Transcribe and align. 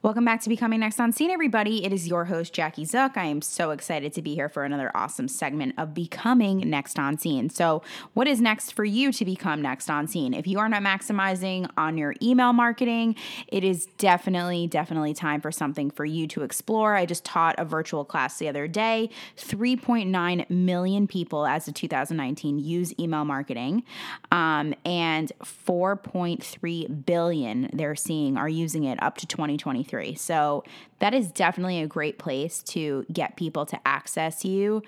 Welcome 0.00 0.24
back 0.24 0.40
to 0.42 0.48
Becoming 0.48 0.78
Next 0.78 1.00
on 1.00 1.10
Scene, 1.10 1.28
everybody. 1.28 1.84
It 1.84 1.92
is 1.92 2.06
your 2.06 2.26
host, 2.26 2.52
Jackie 2.52 2.84
Zook. 2.84 3.16
I 3.16 3.24
am 3.24 3.42
so 3.42 3.72
excited 3.72 4.12
to 4.12 4.22
be 4.22 4.36
here 4.36 4.48
for 4.48 4.62
another 4.62 4.92
awesome 4.94 5.26
segment 5.26 5.74
of 5.76 5.92
Becoming 5.92 6.58
Next 6.70 7.00
on 7.00 7.18
Scene. 7.18 7.50
So, 7.50 7.82
what 8.14 8.28
is 8.28 8.40
next 8.40 8.74
for 8.74 8.84
you 8.84 9.10
to 9.10 9.24
become 9.24 9.60
next 9.60 9.90
on 9.90 10.06
scene? 10.06 10.34
If 10.34 10.46
you 10.46 10.60
are 10.60 10.68
not 10.68 10.82
maximizing 10.82 11.68
on 11.76 11.98
your 11.98 12.14
email 12.22 12.52
marketing, 12.52 13.16
it 13.48 13.64
is 13.64 13.86
definitely, 13.98 14.68
definitely 14.68 15.14
time 15.14 15.40
for 15.40 15.50
something 15.50 15.90
for 15.90 16.04
you 16.04 16.28
to 16.28 16.42
explore. 16.42 16.94
I 16.94 17.04
just 17.04 17.24
taught 17.24 17.56
a 17.58 17.64
virtual 17.64 18.04
class 18.04 18.38
the 18.38 18.48
other 18.48 18.68
day. 18.68 19.10
3.9 19.36 20.48
million 20.48 21.08
people 21.08 21.44
as 21.44 21.66
of 21.66 21.74
2019 21.74 22.60
use 22.60 22.94
email 23.00 23.24
marketing, 23.24 23.82
um, 24.30 24.74
and 24.84 25.32
4.3 25.42 27.04
billion 27.04 27.68
they're 27.72 27.96
seeing 27.96 28.36
are 28.36 28.48
using 28.48 28.84
it 28.84 29.02
up 29.02 29.16
to 29.16 29.26
2023. 29.26 29.87
So 30.14 30.64
that 30.98 31.14
is 31.14 31.30
definitely 31.32 31.80
a 31.80 31.86
great 31.86 32.18
place 32.18 32.62
to 32.64 33.04
get 33.12 33.36
people 33.36 33.66
to 33.66 33.78
access 33.86 34.44
you 34.44 34.82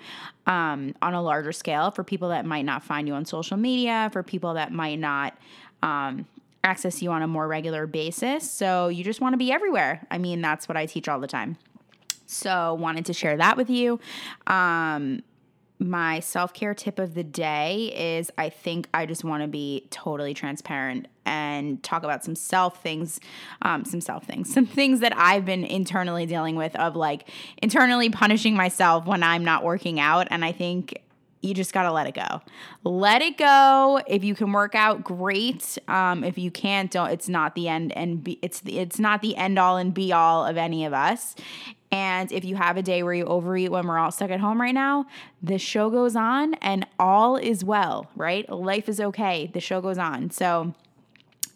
um, 0.47 0.95
on 1.01 1.13
a 1.13 1.21
larger 1.21 1.51
scale 1.51 1.91
for 1.91 2.03
people 2.03 2.29
that 2.29 2.45
might 2.45 2.65
not 2.65 2.83
find 2.83 3.07
you 3.07 3.13
on 3.13 3.25
social 3.25 3.57
media, 3.57 4.09
for 4.13 4.23
people 4.23 4.53
that 4.53 4.71
might 4.71 4.99
not. 4.99 5.35
Um, 5.83 6.27
access 6.63 7.01
you 7.01 7.11
on 7.11 7.23
a 7.23 7.27
more 7.27 7.47
regular 7.47 7.87
basis. 7.87 8.49
So 8.49 8.87
you 8.87 9.03
just 9.03 9.19
want 9.19 9.33
to 9.33 9.37
be 9.37 9.51
everywhere. 9.51 10.05
I 10.11 10.19
mean, 10.19 10.41
that's 10.41 10.67
what 10.67 10.77
I 10.77 10.85
teach 10.85 11.09
all 11.09 11.19
the 11.19 11.25
time. 11.25 11.57
So 12.27 12.75
wanted 12.75 13.07
to 13.07 13.13
share 13.13 13.35
that 13.37 13.57
with 13.57 13.69
you. 13.69 13.99
Um, 14.47 15.23
my 15.81 16.19
self 16.19 16.53
care 16.53 16.75
tip 16.75 16.99
of 16.99 17.15
the 17.15 17.23
day 17.23 18.19
is 18.19 18.31
I 18.37 18.49
think 18.49 18.87
I 18.93 19.05
just 19.05 19.23
want 19.23 19.41
to 19.41 19.47
be 19.47 19.87
totally 19.89 20.33
transparent 20.33 21.07
and 21.25 21.81
talk 21.81 22.03
about 22.03 22.23
some 22.23 22.35
self 22.35 22.81
things, 22.83 23.19
um, 23.63 23.83
some 23.83 23.99
self 23.99 24.23
things, 24.25 24.53
some 24.53 24.65
things 24.65 24.99
that 24.99 25.17
I've 25.17 25.43
been 25.43 25.63
internally 25.63 26.25
dealing 26.27 26.55
with 26.55 26.75
of 26.75 26.95
like 26.95 27.27
internally 27.61 28.09
punishing 28.09 28.55
myself 28.55 29.05
when 29.05 29.23
I'm 29.23 29.43
not 29.43 29.63
working 29.63 29.99
out. 29.99 30.27
And 30.29 30.45
I 30.45 30.51
think 30.51 31.01
you 31.41 31.53
just 31.53 31.73
got 31.73 31.83
to 31.83 31.91
let 31.91 32.07
it 32.07 32.13
go. 32.13 32.41
Let 32.83 33.21
it 33.21 33.37
go. 33.37 34.01
If 34.07 34.23
you 34.23 34.35
can 34.35 34.51
work 34.51 34.75
out, 34.75 35.03
great. 35.03 35.77
Um, 35.87 36.23
if 36.23 36.37
you 36.37 36.51
can't, 36.51 36.91
don't. 36.91 37.09
It's 37.09 37.27
not 37.27 37.55
the 37.55 37.67
end 37.67 37.91
and 37.93 38.23
be, 38.23 38.39
it's 38.41 38.59
the, 38.59 38.79
it's 38.79 38.99
not 38.99 39.21
the 39.21 39.35
end 39.35 39.57
all 39.57 39.77
and 39.77 39.93
be 39.93 40.13
all 40.13 40.45
of 40.45 40.57
any 40.57 40.85
of 40.85 40.93
us. 40.93 41.35
And 41.91 42.31
if 42.31 42.45
you 42.45 42.55
have 42.55 42.77
a 42.77 42.81
day 42.81 43.03
where 43.03 43.13
you 43.13 43.25
overeat 43.25 43.69
when 43.69 43.85
we're 43.85 43.97
all 43.97 44.11
stuck 44.11 44.29
at 44.31 44.39
home 44.39 44.61
right 44.61 44.73
now, 44.73 45.07
the 45.43 45.57
show 45.57 45.89
goes 45.89 46.15
on 46.15 46.53
and 46.55 46.87
all 46.97 47.35
is 47.35 47.65
well, 47.65 48.09
right? 48.15 48.49
Life 48.49 48.87
is 48.87 49.01
okay. 49.01 49.49
The 49.53 49.59
show 49.59 49.81
goes 49.81 49.97
on. 49.97 50.31
So 50.31 50.73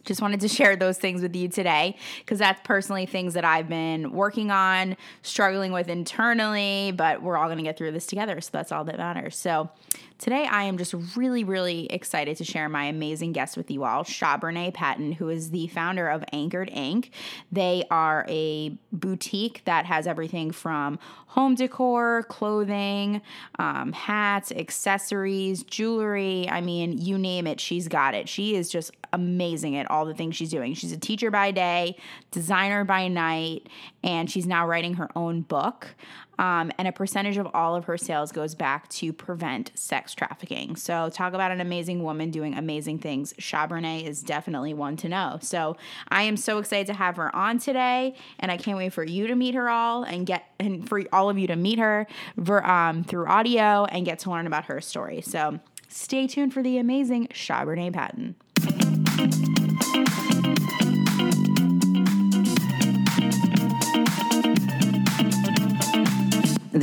just 0.06 0.22
wanted 0.22 0.40
to 0.42 0.48
share 0.56 0.76
those 0.76 0.98
things 0.98 1.22
with 1.22 1.36
you 1.36 1.48
today 1.48 1.98
because 2.20 2.40
that's 2.40 2.62
personally 2.64 3.06
things 3.06 3.34
that 3.34 3.46
I've 3.46 3.68
been 3.68 4.12
working 4.12 4.52
on, 4.52 4.96
struggling 5.22 5.72
with 5.72 5.90
internally, 5.90 6.94
but 6.96 7.22
we're 7.22 7.38
all 7.38 7.48
going 7.48 7.58
to 7.58 7.64
get 7.64 7.78
through 7.78 7.92
this 7.92 8.06
together. 8.06 8.40
So 8.42 8.50
that's 8.54 8.72
all 8.72 8.84
that 8.86 8.98
matters. 8.98 9.38
So 9.38 9.70
today 10.18 10.48
I 10.50 10.64
am 10.64 10.78
just 10.78 10.94
really, 11.16 11.44
really 11.44 11.88
excited 11.88 12.38
to 12.38 12.44
share 12.44 12.70
my 12.70 12.86
amazing 12.86 13.34
guest 13.34 13.58
with 13.58 13.70
you 13.70 13.84
all, 13.84 14.04
Shabrene 14.04 14.74
Patton, 14.74 15.14
who 15.14 15.30
is 15.30 15.52
the 15.52 15.68
founder 15.68 16.08
of 16.08 16.24
Anchored 16.32 16.70
Inc. 16.72 17.10
They 17.52 17.84
are 17.92 18.26
a 18.30 18.78
boutique 18.92 19.64
that 19.66 19.86
has 19.86 20.08
everything 20.08 20.52
from 20.52 21.00
home 21.28 21.56
decor, 21.56 22.24
clothing, 22.30 23.22
um, 23.60 23.92
hats, 23.92 24.52
accessories, 24.52 25.64
jewelry. 25.64 26.48
I 26.50 26.62
mean, 26.62 26.98
you 26.98 27.18
name 27.18 27.48
it, 27.48 27.60
she's 27.60 27.88
got 27.88 28.16
it. 28.16 28.30
She 28.30 28.56
is 28.56 28.70
just 28.70 28.92
amazing 29.12 29.76
at 29.78 29.90
all 29.90 30.06
the 30.06 30.14
things 30.14 30.36
she's 30.36 30.50
doing. 30.50 30.74
She's 30.74 30.92
a 30.92 30.98
teacher 30.98 31.32
by 31.32 31.52
day, 31.52 31.98
designer 32.32 32.84
by 32.84 33.08
night, 33.08 33.68
and 34.04 34.30
she's 34.30 34.46
now 34.46 34.68
writing 34.68 34.96
her 34.96 35.10
own 35.16 35.42
book. 35.42 35.96
Um, 36.38 36.72
and 36.78 36.88
a 36.88 36.92
percentage 36.92 37.38
of 37.38 37.48
all 37.54 37.76
of 37.76 37.86
her 37.86 37.98
sales 37.98 38.32
goes 38.32 38.56
back 38.56 38.88
to 38.90 39.14
prevent 39.14 39.72
sex 39.76 40.14
trafficking. 40.14 40.76
So, 40.76 41.10
talk 41.10 41.34
about 41.34 41.52
an 41.52 41.62
amazing 41.62 42.04
woman 42.04 42.32
doing 42.32 42.58
amazing 42.58 43.00
things. 43.00 43.34
Shabrene 43.34 44.04
is 44.04 44.22
definitely 44.22 44.74
one 44.74 44.98
to 44.98 45.10
know. 45.10 45.40
So, 45.42 45.78
I 46.10 46.24
am 46.24 46.38
so 46.38 46.58
excited 46.58 46.88
to 46.88 46.94
have 46.94 47.16
her 47.18 47.36
on 47.36 47.60
today, 47.60 48.16
and 48.40 48.52
I 48.52 48.58
can't 48.58 48.78
wait 48.78 48.94
for 48.94 49.04
you 49.04 49.28
to 49.28 49.36
meet 49.36 49.56
her 49.56 49.70
all 49.70 50.04
and 50.04 50.26
get 50.26 50.46
and 50.60 50.88
for 50.88 51.04
all 51.12 51.30
of 51.30 51.38
you 51.38 51.48
to 51.48 51.56
meet 51.56 51.80
her 51.80 52.08
ver, 52.38 52.62
um, 52.64 53.04
through 53.04 53.28
audio 53.28 53.86
and 53.86 54.06
get 54.06 54.20
to 54.20 54.30
learn 54.30 54.48
about 54.48 54.66
her 54.66 54.82
story. 54.82 55.22
So, 55.22 55.60
stay 55.88 56.28
tuned 56.28 56.54
for 56.54 56.62
the 56.62 56.78
amazing 56.78 57.28
Shabrene 57.28 57.94
Patton. 57.94 58.36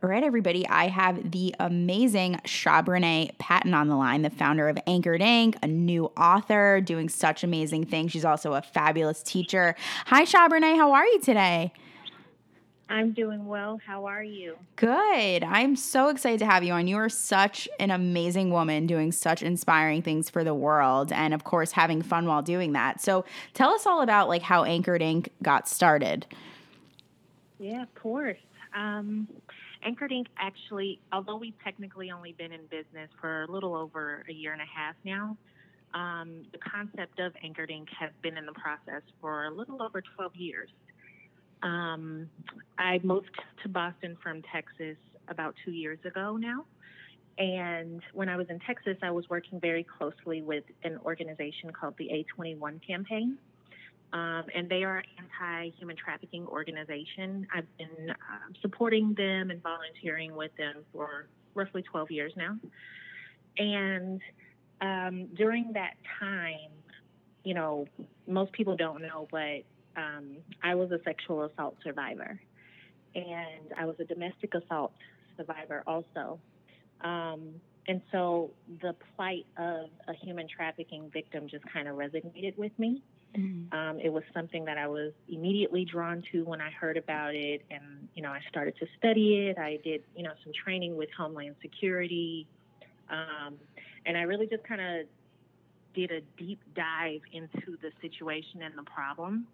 All 0.00 0.08
right, 0.08 0.22
everybody, 0.22 0.64
I 0.68 0.86
have 0.86 1.32
the 1.32 1.56
amazing 1.58 2.38
Shabrene 2.44 3.36
Patton 3.38 3.74
on 3.74 3.88
the 3.88 3.96
line, 3.96 4.22
the 4.22 4.30
founder 4.30 4.68
of 4.68 4.78
Anchored 4.86 5.20
Inc, 5.20 5.56
a 5.60 5.66
new 5.66 6.04
author 6.16 6.80
doing 6.80 7.08
such 7.08 7.42
amazing 7.42 7.86
things. 7.86 8.12
She's 8.12 8.24
also 8.24 8.52
a 8.52 8.62
fabulous 8.62 9.24
teacher. 9.24 9.74
Hi, 10.06 10.22
Shabrene, 10.22 10.76
how 10.76 10.92
are 10.92 11.04
you 11.04 11.18
today? 11.20 11.72
I'm 12.88 13.10
doing 13.10 13.46
well. 13.46 13.80
How 13.84 14.04
are 14.04 14.22
you? 14.22 14.56
Good. 14.76 15.42
I'm 15.42 15.74
so 15.74 16.10
excited 16.10 16.38
to 16.38 16.46
have 16.46 16.62
you 16.62 16.72
on. 16.74 16.86
You 16.86 16.98
are 16.98 17.08
such 17.08 17.68
an 17.80 17.90
amazing 17.90 18.52
woman 18.52 18.86
doing 18.86 19.10
such 19.10 19.42
inspiring 19.42 20.02
things 20.02 20.30
for 20.30 20.44
the 20.44 20.54
world 20.54 21.10
and 21.10 21.34
of 21.34 21.42
course 21.42 21.72
having 21.72 22.02
fun 22.02 22.26
while 22.26 22.42
doing 22.42 22.72
that. 22.74 23.00
So, 23.00 23.24
tell 23.52 23.70
us 23.70 23.84
all 23.84 24.00
about 24.00 24.28
like 24.28 24.42
how 24.42 24.62
Anchored 24.62 25.00
Inc 25.00 25.30
got 25.42 25.68
started. 25.68 26.24
Yeah, 27.58 27.82
of 27.82 27.92
course. 27.96 28.38
Um, 28.74 29.26
Anchored 29.82 30.10
Inc 30.10 30.26
actually, 30.38 31.00
although 31.12 31.36
we've 31.36 31.58
technically 31.62 32.10
only 32.10 32.32
been 32.32 32.52
in 32.52 32.62
business 32.70 33.08
for 33.20 33.42
a 33.42 33.50
little 33.50 33.74
over 33.74 34.24
a 34.28 34.32
year 34.32 34.52
and 34.52 34.62
a 34.62 34.66
half 34.66 34.94
now, 35.04 35.36
um, 35.94 36.44
the 36.52 36.58
concept 36.58 37.18
of 37.20 37.32
Anchored 37.42 37.70
Inc 37.70 37.86
has 37.98 38.10
been 38.22 38.36
in 38.36 38.46
the 38.46 38.52
process 38.52 39.02
for 39.20 39.46
a 39.46 39.50
little 39.50 39.82
over 39.82 40.02
12 40.16 40.36
years. 40.36 40.68
Um, 41.62 42.28
I 42.78 43.00
moved 43.02 43.30
to 43.62 43.68
Boston 43.68 44.16
from 44.22 44.42
Texas 44.52 44.96
about 45.28 45.54
two 45.64 45.72
years 45.72 45.98
ago 46.04 46.36
now. 46.36 46.64
And 47.38 48.02
when 48.14 48.28
I 48.28 48.36
was 48.36 48.48
in 48.50 48.58
Texas, 48.60 48.96
I 49.02 49.10
was 49.10 49.28
working 49.28 49.60
very 49.60 49.84
closely 49.84 50.42
with 50.42 50.64
an 50.82 50.98
organization 51.04 51.70
called 51.70 51.94
the 51.96 52.10
A21 52.38 52.84
Campaign. 52.84 53.38
Um, 54.12 54.44
and 54.54 54.68
they 54.68 54.84
are 54.84 54.98
an 54.98 55.04
anti-human 55.18 55.96
trafficking 55.96 56.46
organization. 56.46 57.46
I've 57.54 57.66
been 57.76 58.10
uh, 58.10 58.52
supporting 58.62 59.14
them 59.14 59.50
and 59.50 59.62
volunteering 59.62 60.34
with 60.34 60.50
them 60.56 60.76
for 60.92 61.28
roughly 61.54 61.82
12 61.82 62.10
years 62.10 62.32
now. 62.36 62.56
And 63.58 64.20
um, 64.80 65.26
during 65.36 65.72
that 65.74 65.94
time, 66.18 66.70
you 67.44 67.54
know, 67.54 67.86
most 68.26 68.52
people 68.52 68.76
don't 68.76 69.02
know, 69.02 69.28
but 69.30 69.64
um, 69.96 70.36
I 70.62 70.74
was 70.74 70.90
a 70.90 71.00
sexual 71.04 71.44
assault 71.44 71.76
survivor, 71.82 72.40
and 73.14 73.72
I 73.76 73.84
was 73.84 73.96
a 73.98 74.04
domestic 74.04 74.54
assault 74.54 74.92
survivor 75.36 75.82
also. 75.86 76.38
Um, 77.00 77.54
and 77.88 78.02
so 78.12 78.50
the 78.82 78.94
plight 79.16 79.46
of 79.56 79.88
a 80.06 80.14
human 80.14 80.46
trafficking 80.46 81.10
victim 81.12 81.48
just 81.48 81.64
kind 81.72 81.88
of 81.88 81.96
resonated 81.96 82.56
with 82.56 82.72
me. 82.78 83.02
Mm-hmm. 83.36 83.76
Um, 83.76 84.00
it 84.00 84.12
was 84.12 84.22
something 84.32 84.64
that 84.64 84.78
I 84.78 84.88
was 84.88 85.12
immediately 85.28 85.84
drawn 85.84 86.22
to 86.32 86.44
when 86.44 86.60
I 86.60 86.70
heard 86.70 86.96
about 86.96 87.34
it, 87.34 87.62
and 87.70 88.08
you 88.14 88.22
know, 88.22 88.30
I 88.30 88.40
started 88.48 88.74
to 88.80 88.86
study 88.98 89.48
it. 89.48 89.58
I 89.58 89.78
did, 89.84 90.02
you 90.16 90.22
know, 90.22 90.32
some 90.42 90.52
training 90.52 90.96
with 90.96 91.10
Homeland 91.16 91.56
Security, 91.60 92.46
um, 93.10 93.56
and 94.06 94.16
I 94.16 94.22
really 94.22 94.46
just 94.46 94.64
kind 94.64 94.80
of 94.80 95.06
did 95.94 96.10
a 96.10 96.20
deep 96.38 96.60
dive 96.74 97.20
into 97.32 97.76
the 97.82 97.90
situation 98.00 98.62
and 98.62 98.76
the 98.76 98.82
problem. 98.84 99.46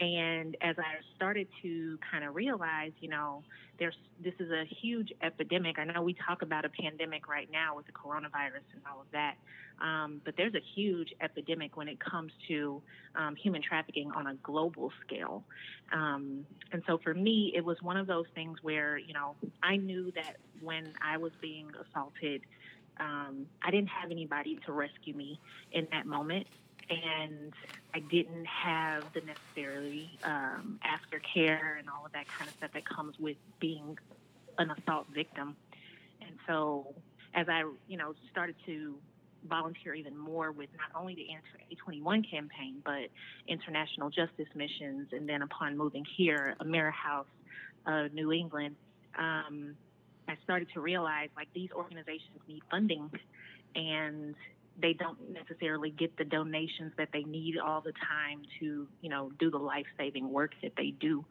And 0.00 0.56
as 0.60 0.76
I 0.78 1.02
started 1.16 1.48
to 1.62 1.98
kind 2.10 2.24
of 2.24 2.34
realize, 2.34 2.92
you 3.00 3.08
know, 3.08 3.42
there's 3.78 3.96
this 4.22 4.34
is 4.38 4.50
a 4.50 4.64
huge 4.80 5.12
epidemic. 5.22 5.78
I 5.78 5.84
know 5.84 6.02
we 6.02 6.14
talk 6.14 6.42
about 6.42 6.64
a 6.64 6.68
pandemic 6.68 7.28
right 7.28 7.48
now 7.52 7.76
with 7.76 7.86
the 7.86 7.92
coronavirus 7.92 8.64
and 8.72 8.82
all 8.90 9.00
of 9.00 9.06
that, 9.12 9.34
um, 9.80 10.20
but 10.24 10.34
there's 10.36 10.54
a 10.54 10.62
huge 10.74 11.12
epidemic 11.20 11.76
when 11.76 11.88
it 11.88 11.98
comes 12.00 12.32
to 12.48 12.80
um, 13.16 13.36
human 13.36 13.60
trafficking 13.60 14.10
on 14.12 14.28
a 14.28 14.34
global 14.36 14.92
scale. 15.04 15.44
Um, 15.92 16.46
and 16.72 16.82
so 16.86 16.98
for 16.98 17.12
me, 17.12 17.52
it 17.54 17.64
was 17.64 17.76
one 17.82 17.96
of 17.96 18.06
those 18.06 18.26
things 18.34 18.58
where, 18.62 18.96
you 18.96 19.12
know, 19.12 19.34
I 19.62 19.76
knew 19.76 20.10
that 20.12 20.36
when 20.60 20.92
I 21.04 21.16
was 21.16 21.32
being 21.40 21.70
assaulted, 21.90 22.42
um, 23.00 23.46
I 23.62 23.70
didn't 23.70 23.88
have 23.88 24.10
anybody 24.10 24.58
to 24.66 24.72
rescue 24.72 25.14
me 25.14 25.40
in 25.72 25.88
that 25.92 26.06
moment. 26.06 26.46
And 26.90 27.52
I 27.94 28.00
didn't 28.00 28.46
have 28.46 29.04
the 29.12 29.22
necessarily 29.22 30.10
um, 30.24 30.78
aftercare 30.84 31.78
and 31.78 31.88
all 31.88 32.06
of 32.06 32.12
that 32.12 32.26
kind 32.28 32.48
of 32.48 32.56
stuff 32.56 32.72
that 32.72 32.84
comes 32.84 33.18
with 33.18 33.36
being 33.60 33.98
an 34.58 34.70
assault 34.70 35.06
victim. 35.14 35.56
And 36.20 36.36
so, 36.46 36.94
as 37.34 37.48
I, 37.48 37.64
you 37.88 37.96
know, 37.96 38.14
started 38.30 38.56
to 38.66 38.96
volunteer 39.48 39.94
even 39.94 40.16
more 40.16 40.52
with 40.52 40.68
not 40.76 41.00
only 41.00 41.14
the 41.14 41.26
A21 41.74 42.30
campaign, 42.30 42.76
but 42.84 43.08
international 43.48 44.10
justice 44.10 44.46
missions, 44.54 45.08
and 45.12 45.28
then 45.28 45.42
upon 45.42 45.76
moving 45.76 46.04
here, 46.16 46.54
a 46.60 46.64
AmeriHouse, 46.64 47.24
uh, 47.86 48.08
New 48.12 48.32
England, 48.32 48.76
um, 49.18 49.74
I 50.28 50.36
started 50.44 50.68
to 50.74 50.80
realize 50.80 51.28
like 51.36 51.48
these 51.52 51.70
organizations 51.74 52.38
need 52.46 52.62
funding, 52.70 53.10
and 53.74 54.34
they 54.80 54.92
don't 54.92 55.18
necessarily 55.30 55.90
get 55.90 56.16
the 56.16 56.24
donations 56.24 56.92
that 56.96 57.08
they 57.12 57.22
need 57.24 57.58
all 57.58 57.80
the 57.80 57.92
time 57.92 58.42
to, 58.60 58.88
you 59.00 59.10
know, 59.10 59.30
do 59.38 59.50
the 59.50 59.58
life-saving 59.58 60.28
work 60.30 60.52
that 60.62 60.72
they 60.76 60.90
do. 60.98 61.24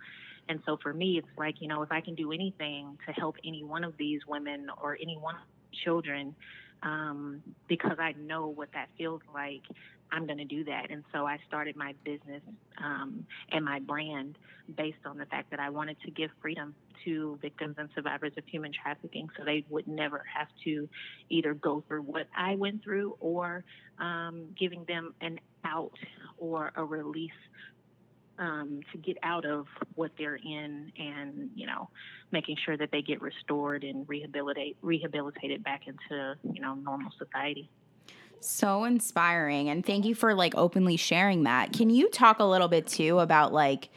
And 0.50 0.60
so 0.66 0.78
for 0.82 0.94
me, 0.94 1.18
it's 1.18 1.38
like, 1.38 1.56
you 1.62 1.68
know, 1.68 1.82
if 1.82 1.92
I 1.92 2.02
can 2.02 2.16
do 2.16 2.32
anything 2.32 2.98
to 3.08 3.14
help 3.14 3.38
any 3.46 3.64
one 3.64 3.84
of 3.84 3.98
these 3.98 4.22
women 4.28 4.68
or 4.82 4.98
any 5.02 5.18
one 5.18 5.36
children, 5.84 6.36
um, 6.84 7.42
because 7.68 7.98
I 8.00 8.14
know 8.14 8.48
what 8.48 8.70
that 8.74 8.90
feels 8.98 9.22
like, 9.34 9.62
I'm 10.12 10.26
going 10.26 10.38
to 10.38 10.46
do 10.46 10.64
that. 10.66 10.88
And 10.90 11.04
so 11.14 11.26
I 11.26 11.38
started 11.48 11.76
my 11.76 11.94
business 12.04 12.42
um, 12.84 13.26
and 13.52 13.64
my 13.64 13.80
brand 13.80 14.38
based 14.76 15.06
on 15.06 15.18
the 15.18 15.26
fact 15.26 15.52
that 15.52 15.60
I 15.60 15.70
wanted 15.70 15.98
to 16.06 16.12
give 16.12 16.30
freedom 16.42 16.76
to 17.06 17.40
victims 17.42 17.76
and 17.78 17.90
survivors 17.96 18.34
of 18.38 18.44
human 18.46 18.72
trafficking 18.72 19.28
so 19.38 19.44
they 19.44 19.66
would 19.70 19.88
never 19.88 20.24
have 20.34 20.48
to 20.66 20.88
either 21.30 21.54
go 21.54 21.84
through 21.88 22.04
what 22.04 22.28
I 22.36 22.56
went 22.56 22.84
through 22.84 23.18
or 23.20 23.64
um, 24.00 24.48
giving 24.60 24.86
them 24.86 25.14
an 25.22 25.40
out 25.64 25.98
or 26.38 26.72
a 26.76 26.84
release 26.84 27.32
um, 28.40 28.82
to 28.92 28.98
get 28.98 29.18
out 29.24 29.46
of 29.46 29.68
what 29.96 30.12
they're 30.18 30.38
in 30.38 30.92
and 30.98 31.50
you 31.54 31.68
know 31.68 31.90
making 32.32 32.58
sure 32.66 32.76
that 32.76 32.90
they 32.92 33.02
get 33.02 33.22
restored 33.22 33.84
and 33.84 34.08
rehabilitate 34.10 34.78
rehabilitated 34.82 35.64
back 35.64 35.82
into 35.86 36.34
you 36.52 36.60
know 36.62 36.74
normal 36.74 37.12
society 37.20 37.70
so 38.42 38.84
inspiring 38.84 39.70
and 39.70 39.86
thank 39.86 40.06
you 40.06 40.16
for 40.16 40.34
like 40.34 40.54
openly 40.56 40.98
sharing 40.98 41.44
that 41.44 41.72
can 41.74 41.90
you 41.90 42.10
talk 42.10 42.40
a 42.40 42.44
little 42.44 42.68
bit 42.68 42.88
too 42.88 43.20
about 43.20 43.54
like 43.54 43.90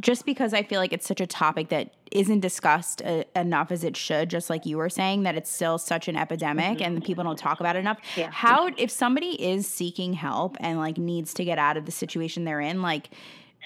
just 0.00 0.26
because 0.26 0.52
I 0.52 0.62
feel 0.62 0.80
like 0.80 0.92
it's 0.92 1.06
such 1.06 1.20
a 1.20 1.26
topic 1.26 1.68
that 1.70 1.94
isn't 2.12 2.40
discussed 2.40 3.02
uh, 3.02 3.24
enough 3.34 3.70
as 3.70 3.84
it 3.84 3.96
should, 3.96 4.30
just 4.30 4.50
like 4.50 4.66
you 4.66 4.76
were 4.76 4.88
saying, 4.88 5.22
that 5.24 5.36
it's 5.36 5.50
still 5.50 5.78
such 5.78 6.08
an 6.08 6.16
epidemic 6.16 6.78
mm-hmm. 6.78 6.96
and 6.96 7.04
people 7.04 7.24
don't 7.24 7.38
talk 7.38 7.60
about 7.60 7.76
it 7.76 7.80
enough. 7.80 7.98
Yeah. 8.16 8.30
How, 8.30 8.70
if 8.76 8.90
somebody 8.90 9.42
is 9.42 9.66
seeking 9.66 10.12
help 10.12 10.56
and 10.60 10.78
like 10.78 10.98
needs 10.98 11.34
to 11.34 11.44
get 11.44 11.58
out 11.58 11.76
of 11.76 11.86
the 11.86 11.92
situation 11.92 12.44
they're 12.44 12.60
in, 12.60 12.82
like, 12.82 13.10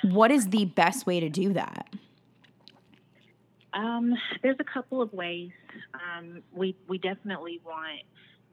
what 0.03 0.31
is 0.31 0.49
the 0.49 0.65
best 0.65 1.07
way 1.07 1.21
to 1.21 1.29
do 1.29 1.53
that? 1.53 1.89
Um, 3.73 4.15
there's 4.43 4.57
a 4.59 4.65
couple 4.65 5.01
of 5.03 5.13
ways. 5.13 5.51
Um, 5.95 6.43
we 6.53 6.75
we 6.89 6.99
definitely 6.99 7.61
want 7.65 8.01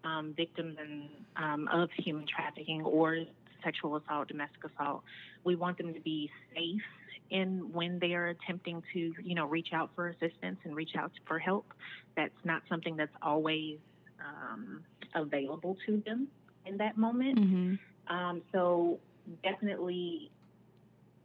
um, 0.08 0.34
victims 0.36 0.78
and, 0.80 1.10
um, 1.36 1.68
of 1.68 1.90
human 1.98 2.26
trafficking 2.28 2.82
or 2.84 3.26
sexual 3.64 3.96
assault, 3.98 4.28
domestic 4.28 4.64
assault. 4.64 5.04
We 5.44 5.56
want 5.56 5.78
them 5.78 5.94
to 5.94 6.00
be 6.00 6.30
safe 6.56 6.82
in 7.30 7.72
when 7.74 8.00
they 8.00 8.14
are 8.14 8.28
attempting 8.28 8.82
to, 8.94 9.14
you 9.22 9.36
know, 9.36 9.46
reach 9.46 9.70
out 9.74 9.90
for 9.96 10.10
assistance 10.10 10.60
and 10.64 10.76
reach 10.76 10.96
out 10.98 11.12
for 11.28 11.40
help. 11.40 11.74
That's 12.16 12.40
not 12.44 12.62
something 12.70 12.96
that's 12.96 13.16
always 13.22 13.78
um, 14.20 14.84
available 15.14 15.78
to 15.86 16.02
them 16.06 16.28
in 16.66 16.78
that 16.78 16.98
moment. 16.98 17.38
Mm-hmm. 17.40 18.16
Um, 18.16 18.42
so 18.54 19.00
definitely 19.44 20.32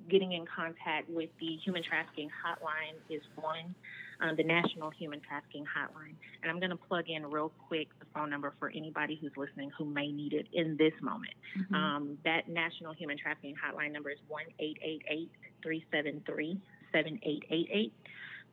getting 0.08 0.32
in 0.32 0.44
contact 0.44 1.08
with 1.08 1.31
the 1.38 1.56
human 1.64 1.82
trafficking 1.82 2.29
hotline 2.29 2.96
is 3.08 3.23
one, 3.37 3.75
um, 4.22 4.36
the 4.36 4.44
National 4.44 4.90
Human 4.90 5.20
Trafficking 5.20 5.64
Hotline. 5.64 6.14
And 6.42 6.50
I'm 6.50 6.58
going 6.58 6.70
to 6.70 6.76
plug 6.76 7.08
in 7.08 7.26
real 7.26 7.52
quick 7.69 7.88
the 7.98 8.06
phone 8.14 8.30
number 8.30 8.54
for 8.58 8.70
anybody 8.70 9.19
who's 9.20 9.32
listening 9.36 9.70
who 9.76 9.84
may 9.84 10.10
need 10.12 10.32
it 10.32 10.46
in 10.52 10.76
this 10.76 10.92
moment. 11.02 11.34
Mm-hmm. 11.58 11.74
Um, 11.74 12.19
that 12.24 12.48
National 12.48 12.94
Human 12.94 13.19
Trafficking 13.19 13.54
Hotline 13.54 13.92
number 13.92 14.10
is 14.10 14.19
1 14.28 14.42
373 14.58 16.60
7888. 16.92 17.92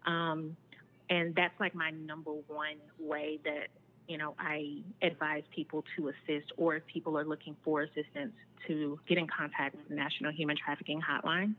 Um, 0.06 0.56
and 1.10 1.36
that's 1.36 1.60
like 1.60 1.76
my 1.76 1.92
number 1.92 2.32
one 2.48 2.78
way 3.00 3.40
that 3.44 3.68
you 4.10 4.18
know, 4.18 4.34
I 4.40 4.82
advise 5.04 5.44
people 5.56 5.86
to 5.96 6.08
assist, 6.08 6.52
or 6.58 6.78
if 6.78 6.86
people 6.88 7.16
are 7.16 7.24
looking 7.24 7.56
for 7.64 7.84
assistance, 7.84 8.34
to 8.68 9.00
get 9.08 9.20
in 9.20 9.28
contact 9.28 9.76
with 9.76 9.88
the 9.88 9.94
National 9.94 10.32
Human 10.32 10.58
Trafficking 10.58 11.00
Hotline. 11.00 11.54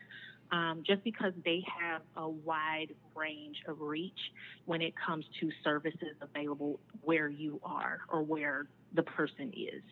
Um, 0.52 0.82
just 0.84 1.04
because 1.04 1.32
they 1.44 1.64
have 1.80 2.02
a 2.16 2.28
wide 2.28 2.88
range 3.14 3.58
of 3.68 3.80
reach 3.80 4.18
when 4.66 4.82
it 4.82 4.94
comes 4.96 5.24
to 5.40 5.50
services 5.62 6.16
available 6.20 6.80
where 7.02 7.28
you 7.28 7.60
are 7.62 8.00
or 8.12 8.22
where 8.22 8.66
the 8.94 9.02
person 9.04 9.52
is. 9.54 9.82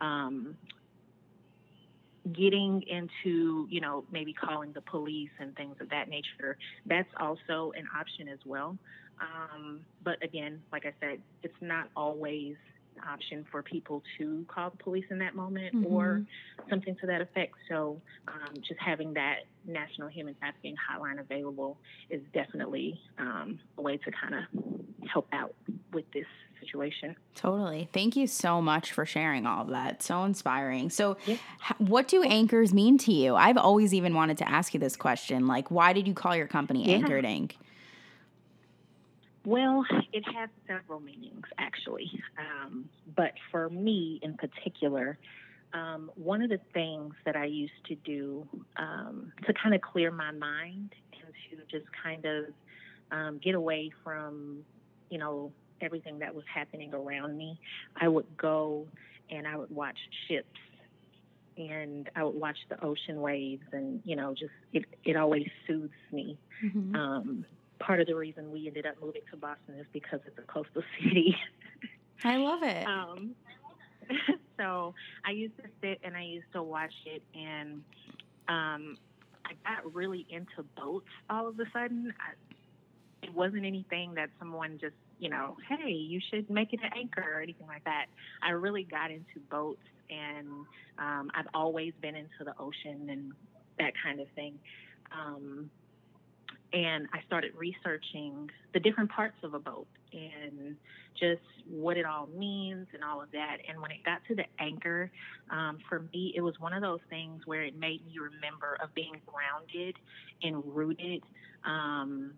Um, 0.00 0.54
getting 2.32 2.82
into, 2.82 3.66
you 3.68 3.80
know, 3.80 4.04
maybe 4.12 4.32
calling 4.32 4.72
the 4.72 4.80
police 4.80 5.30
and 5.40 5.56
things 5.56 5.76
of 5.80 5.88
that 5.90 6.08
nature, 6.08 6.56
that's 6.86 7.08
also 7.18 7.72
an 7.76 7.86
option 7.98 8.28
as 8.28 8.38
well. 8.44 8.76
Um, 9.20 9.80
but 10.04 10.22
again, 10.22 10.60
like 10.72 10.86
I 10.86 10.92
said, 11.00 11.20
it's 11.42 11.54
not 11.60 11.88
always 11.96 12.56
option 13.08 13.44
for 13.50 13.62
people 13.62 14.02
to 14.18 14.44
call 14.48 14.70
the 14.70 14.76
police 14.76 15.04
in 15.10 15.18
that 15.18 15.34
moment 15.34 15.74
mm-hmm. 15.74 15.92
or 15.92 16.22
something 16.70 16.96
to 17.00 17.06
that 17.06 17.20
effect. 17.20 17.54
So 17.68 18.00
um, 18.28 18.54
just 18.56 18.80
having 18.80 19.14
that 19.14 19.40
National 19.66 20.08
Human 20.08 20.34
Trafficking 20.34 20.76
Hotline 20.76 21.20
available 21.20 21.78
is 22.10 22.22
definitely 22.32 23.00
um, 23.18 23.58
a 23.78 23.82
way 23.82 23.96
to 23.98 24.10
kind 24.10 24.34
of 24.34 25.08
help 25.08 25.28
out 25.32 25.54
with 25.92 26.10
this 26.12 26.26
situation. 26.60 27.16
Totally. 27.34 27.88
Thank 27.92 28.16
you 28.16 28.26
so 28.26 28.62
much 28.62 28.92
for 28.92 29.04
sharing 29.04 29.46
all 29.46 29.62
of 29.62 29.68
that. 29.70 30.02
So 30.02 30.22
inspiring. 30.24 30.90
So, 30.90 31.16
yeah. 31.26 31.36
what 31.78 32.08
do 32.08 32.22
anchors 32.22 32.72
mean 32.72 32.98
to 32.98 33.12
you? 33.12 33.34
I've 33.34 33.56
always 33.56 33.92
even 33.92 34.14
wanted 34.14 34.38
to 34.38 34.48
ask 34.48 34.72
you 34.72 34.80
this 34.80 34.96
question. 34.96 35.46
Like, 35.46 35.70
why 35.70 35.92
did 35.92 36.06
you 36.06 36.14
call 36.14 36.36
your 36.36 36.46
company 36.46 36.88
yeah. 36.88 36.96
Anchored 36.96 37.24
Inc.? 37.24 37.52
Well, 39.44 39.84
it 40.12 40.24
has 40.34 40.48
several 40.66 41.00
meanings 41.00 41.46
actually. 41.58 42.10
Um, 42.38 42.88
but 43.16 43.32
for 43.50 43.68
me 43.68 44.20
in 44.22 44.34
particular, 44.34 45.18
um, 45.74 46.10
one 46.14 46.42
of 46.42 46.50
the 46.50 46.60
things 46.74 47.14
that 47.24 47.34
I 47.36 47.46
used 47.46 47.72
to 47.88 47.94
do 47.94 48.46
um, 48.76 49.32
to 49.46 49.52
kind 49.54 49.74
of 49.74 49.80
clear 49.80 50.10
my 50.10 50.30
mind 50.30 50.94
and 51.12 51.34
to 51.50 51.78
just 51.78 51.90
kind 52.02 52.24
of 52.24 52.44
um, 53.10 53.40
get 53.42 53.54
away 53.54 53.90
from, 54.04 54.64
you 55.10 55.18
know, 55.18 55.52
everything 55.80 56.18
that 56.20 56.34
was 56.34 56.44
happening 56.52 56.94
around 56.94 57.36
me, 57.36 57.58
I 58.00 58.08
would 58.08 58.36
go 58.36 58.86
and 59.30 59.46
I 59.46 59.56
would 59.56 59.70
watch 59.70 59.98
ships 60.28 60.58
and 61.56 62.08
I 62.14 62.24
would 62.24 62.34
watch 62.34 62.58
the 62.68 62.82
ocean 62.84 63.20
waves 63.20 63.64
and, 63.72 64.00
you 64.04 64.16
know, 64.16 64.34
just 64.34 64.52
it, 64.72 64.84
it 65.04 65.16
always 65.16 65.48
soothes 65.66 65.90
me. 66.12 66.38
Mm-hmm. 66.64 66.94
Um, 66.94 67.44
part 67.82 68.00
of 68.00 68.06
the 68.06 68.14
reason 68.14 68.50
we 68.50 68.66
ended 68.66 68.86
up 68.86 68.94
moving 69.00 69.22
to 69.30 69.36
Boston 69.36 69.74
is 69.78 69.86
because 69.92 70.20
it's 70.26 70.38
a 70.38 70.42
coastal 70.42 70.82
city. 71.02 71.36
I 72.24 72.36
love 72.36 72.62
it. 72.62 72.86
Um, 72.86 73.34
so 74.56 74.94
I 75.26 75.32
used 75.32 75.56
to 75.58 75.64
sit 75.80 76.00
and 76.04 76.16
I 76.16 76.22
used 76.22 76.50
to 76.52 76.62
watch 76.62 76.94
it, 77.06 77.22
and 77.34 77.82
um, 78.48 78.96
I 79.44 79.52
got 79.64 79.92
really 79.94 80.26
into 80.30 80.62
boats 80.76 81.08
all 81.28 81.48
of 81.48 81.58
a 81.58 81.64
sudden. 81.72 82.12
I, 82.20 83.26
it 83.26 83.34
wasn't 83.34 83.64
anything 83.64 84.14
that 84.14 84.30
someone 84.38 84.78
just, 84.80 84.94
you 85.18 85.28
know, 85.28 85.56
hey, 85.68 85.90
you 85.90 86.20
should 86.30 86.50
make 86.50 86.72
it 86.72 86.80
an 86.82 86.90
anchor 86.96 87.24
or 87.36 87.40
anything 87.40 87.66
like 87.66 87.84
that. 87.84 88.06
I 88.42 88.50
really 88.50 88.84
got 88.84 89.10
into 89.10 89.40
boats, 89.50 89.82
and 90.10 90.48
um, 90.98 91.30
I've 91.34 91.48
always 91.54 91.92
been 92.00 92.16
into 92.16 92.44
the 92.44 92.54
ocean 92.58 93.08
and 93.10 93.32
that 93.78 93.92
kind 94.02 94.20
of 94.20 94.26
thing. 94.34 94.58
Um, 95.12 95.70
and 96.72 97.06
I 97.12 97.20
started 97.26 97.52
researching 97.56 98.50
the 98.72 98.80
different 98.80 99.10
parts 99.10 99.36
of 99.42 99.54
a 99.54 99.58
boat 99.58 99.86
and 100.12 100.76
just 101.18 101.42
what 101.68 101.96
it 101.96 102.06
all 102.06 102.28
means 102.36 102.86
and 102.94 103.04
all 103.04 103.20
of 103.20 103.30
that. 103.32 103.58
And 103.68 103.80
when 103.80 103.90
it 103.90 104.02
got 104.04 104.20
to 104.28 104.34
the 104.34 104.44
anchor, 104.58 105.10
um, 105.50 105.78
for 105.88 106.00
me, 106.12 106.32
it 106.34 106.40
was 106.40 106.54
one 106.58 106.72
of 106.72 106.82
those 106.82 107.00
things 107.10 107.42
where 107.46 107.62
it 107.62 107.78
made 107.78 108.04
me 108.06 108.14
remember 108.18 108.78
of 108.82 108.94
being 108.94 109.20
grounded 109.26 109.96
and 110.42 110.62
rooted 110.74 111.22
um, 111.64 112.32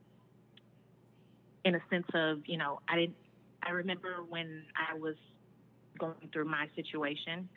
in 1.65 1.77
a 1.77 1.81
sense 1.91 2.07
of, 2.15 2.41
you 2.47 2.57
know, 2.57 2.81
I 2.89 2.97
didn't, 2.97 3.17
I 3.63 3.71
remember 3.71 4.17
when 4.29 4.65
I 4.77 4.99
was 4.99 5.15
going 5.99 6.29
through 6.33 6.47
my 6.47 6.69
situation, 6.75 7.49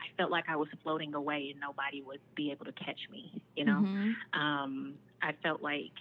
I 0.00 0.16
felt 0.16 0.30
like 0.30 0.44
I 0.48 0.56
was 0.56 0.68
floating 0.82 1.14
away 1.14 1.48
and 1.50 1.60
nobody 1.60 2.02
would 2.02 2.20
be 2.34 2.50
able 2.52 2.66
to 2.66 2.72
catch 2.72 3.00
me, 3.10 3.42
you 3.56 3.64
know? 3.64 3.82
Mm-hmm. 3.82 4.40
Um, 4.40 4.94
I 5.22 5.32
felt 5.42 5.62
like 5.62 5.92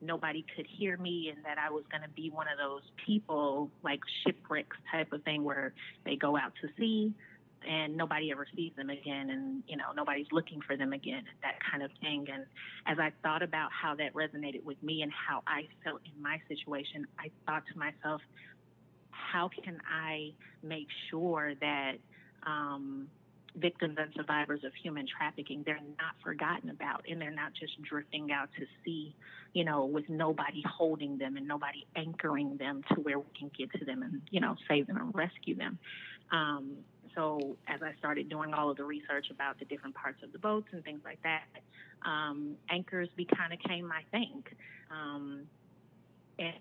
nobody 0.00 0.44
could 0.56 0.66
hear 0.66 0.96
me 0.96 1.32
and 1.34 1.44
that 1.44 1.58
I 1.58 1.70
was 1.70 1.84
going 1.90 2.02
to 2.02 2.08
be 2.10 2.30
one 2.30 2.46
of 2.52 2.58
those 2.58 2.82
people 3.06 3.70
like 3.82 4.00
shipwrecks 4.24 4.76
type 4.90 5.12
of 5.12 5.22
thing 5.24 5.44
where 5.44 5.72
they 6.04 6.16
go 6.16 6.36
out 6.36 6.52
to 6.62 6.68
sea 6.78 7.12
and 7.68 7.96
nobody 7.96 8.30
ever 8.30 8.46
sees 8.56 8.72
them 8.76 8.90
again 8.90 9.30
and 9.30 9.62
you 9.68 9.76
know 9.76 9.92
nobody's 9.94 10.26
looking 10.32 10.60
for 10.66 10.76
them 10.76 10.92
again 10.92 11.22
that 11.42 11.54
kind 11.70 11.82
of 11.82 11.90
thing. 12.00 12.26
And 12.32 12.46
as 12.86 12.98
i 12.98 13.12
thought 13.22 13.42
about 13.42 13.70
how 13.70 13.94
that 13.96 14.14
resonated 14.14 14.64
with 14.64 14.82
me 14.82 15.02
and 15.02 15.12
how 15.12 15.42
i 15.46 15.68
felt 15.84 16.00
in 16.04 16.22
my 16.22 16.40
situation 16.48 17.06
i 17.18 17.30
thought 17.46 17.62
to 17.72 17.78
myself 17.78 18.22
how 19.10 19.50
can 19.64 19.78
i 19.90 20.32
make 20.62 20.86
sure 21.10 21.52
that 21.60 21.94
um, 22.46 23.08
victims 23.56 23.96
and 23.98 24.12
survivors 24.14 24.60
of 24.64 24.72
human 24.74 25.06
trafficking 25.06 25.62
they're 25.64 25.80
not 25.98 26.14
forgotten 26.22 26.70
about 26.70 27.04
and 27.08 27.20
they're 27.20 27.30
not 27.30 27.52
just 27.52 27.80
drifting 27.82 28.30
out 28.32 28.48
to 28.58 28.64
sea 28.84 29.14
you 29.52 29.64
know 29.64 29.84
with 29.84 30.08
nobody 30.08 30.62
holding 30.66 31.18
them 31.18 31.36
and 31.36 31.46
nobody 31.46 31.86
anchoring 31.96 32.56
them 32.58 32.82
to 32.88 33.00
where 33.00 33.18
we 33.18 33.26
can 33.38 33.50
get 33.56 33.70
to 33.72 33.84
them 33.84 34.02
and 34.02 34.22
you 34.30 34.40
know 34.40 34.54
save 34.68 34.86
them 34.86 34.96
and 34.96 35.14
rescue 35.14 35.56
them 35.56 35.78
um, 36.32 36.76
so 37.14 37.56
as 37.66 37.82
I 37.82 37.92
started 37.98 38.28
doing 38.28 38.54
all 38.54 38.70
of 38.70 38.76
the 38.76 38.84
research 38.84 39.26
about 39.30 39.58
the 39.58 39.64
different 39.64 39.94
parts 39.94 40.22
of 40.22 40.32
the 40.32 40.38
boats 40.38 40.68
and 40.72 40.84
things 40.84 41.00
like 41.04 41.18
that, 41.22 41.42
um, 42.08 42.56
anchors 42.70 43.08
be 43.16 43.24
kind 43.24 43.52
of 43.52 43.58
came 43.60 43.86
my 43.86 44.02
thing. 44.10 44.42
Um, 44.90 45.42
and 46.38 46.54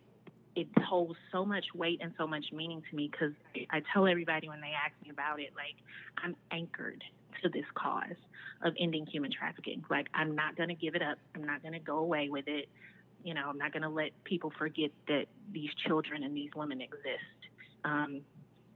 it 0.56 0.68
holds 0.84 1.18
so 1.32 1.46
much 1.46 1.65
weight 1.75 2.00
and 2.01 2.13
so 2.18 2.27
much 2.27 2.46
meaning 2.51 2.82
to 2.89 2.96
me 2.96 3.10
because 3.12 3.34
I 3.70 3.82
tell 3.94 4.08
everybody 4.08 4.50
when 4.50 4.62
they 4.62 4.72
ask 4.74 4.94
me 5.03 5.10
about 5.10 5.39
it, 5.39 5.51
like 5.56 5.75
I'm 6.24 6.36
anchored 6.51 7.03
to 7.44 7.50
this 7.50 7.65
cause 7.75 8.18
of 8.63 8.74
ending 8.79 9.06
human 9.06 9.32
trafficking. 9.32 9.84
Like 9.89 10.08
I'm 10.13 10.36
not 10.36 10.58
going 10.58 10.70
to 10.70 10.75
give 10.75 10.96
it 10.96 11.01
up. 11.01 11.18
I'm 11.36 11.46
not 11.46 11.62
going 11.62 11.74
to 11.74 11.79
go 11.79 12.00
away 12.00 12.29
with 12.29 12.48
it. 12.48 12.68
You 13.24 13.34
know, 13.34 13.50
I'm 13.50 13.58
not 13.58 13.74
going 13.74 13.84
to 13.84 13.89
let 13.89 14.12
people 14.24 14.51
forget 14.58 14.91
that 15.08 15.25
these 15.51 15.70
children 15.86 16.24
and 16.24 16.36
these 16.36 16.51
women 16.56 16.82
exist. 16.82 17.39
Um, 17.84 18.22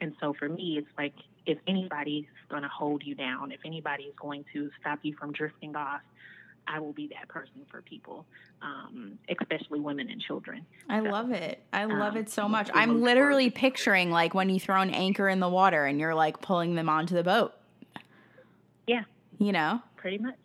and 0.02 0.14
so 0.20 0.34
for 0.38 0.50
me, 0.50 0.78
it's 0.78 0.88
like 0.98 1.14
if 1.46 1.58
anybody's 1.68 2.26
going 2.50 2.64
to 2.64 2.70
hold 2.70 3.04
you 3.06 3.16
down, 3.16 3.52
if 3.52 3.60
anybody's 3.66 4.14
going 4.20 4.46
to 4.54 4.70
stop 4.80 5.00
you 5.02 5.16
from 5.18 5.32
drifting 5.32 5.76
off, 5.76 6.02
I 6.68 6.80
will 6.80 6.94
be 6.94 7.08
that 7.08 7.28
person 7.28 7.66
for 7.70 7.82
people, 7.82 8.26
um, 8.62 9.18
especially 9.30 9.80
women 9.80 10.10
and 10.10 10.22
children. 10.22 10.66
I 10.90 11.04
so, 11.04 11.10
love 11.10 11.32
it. 11.32 11.62
I 11.72 11.86
love 11.86 12.14
um, 12.14 12.18
it 12.18 12.30
so 12.30 12.48
much. 12.48 12.70
I'm 12.74 13.02
literally 13.02 13.50
forward. 13.50 13.56
picturing 13.56 14.12
like 14.12 14.34
when 14.34 14.50
you 14.50 14.60
throw 14.60 14.82
an 14.82 14.90
anchor 14.92 15.28
in 15.28 15.40
the 15.40 15.50
water 15.50 15.86
and 15.86 16.00
you're 16.00 16.16
like 16.16 16.42
pulling 16.42 16.76
them 16.76 16.90
onto 16.90 17.16
the 17.16 17.24
boat. 17.24 17.54
Yeah. 18.88 19.04
You 19.40 19.52
know? 19.52 19.82
Pretty 19.98 20.18
much. 20.18 20.36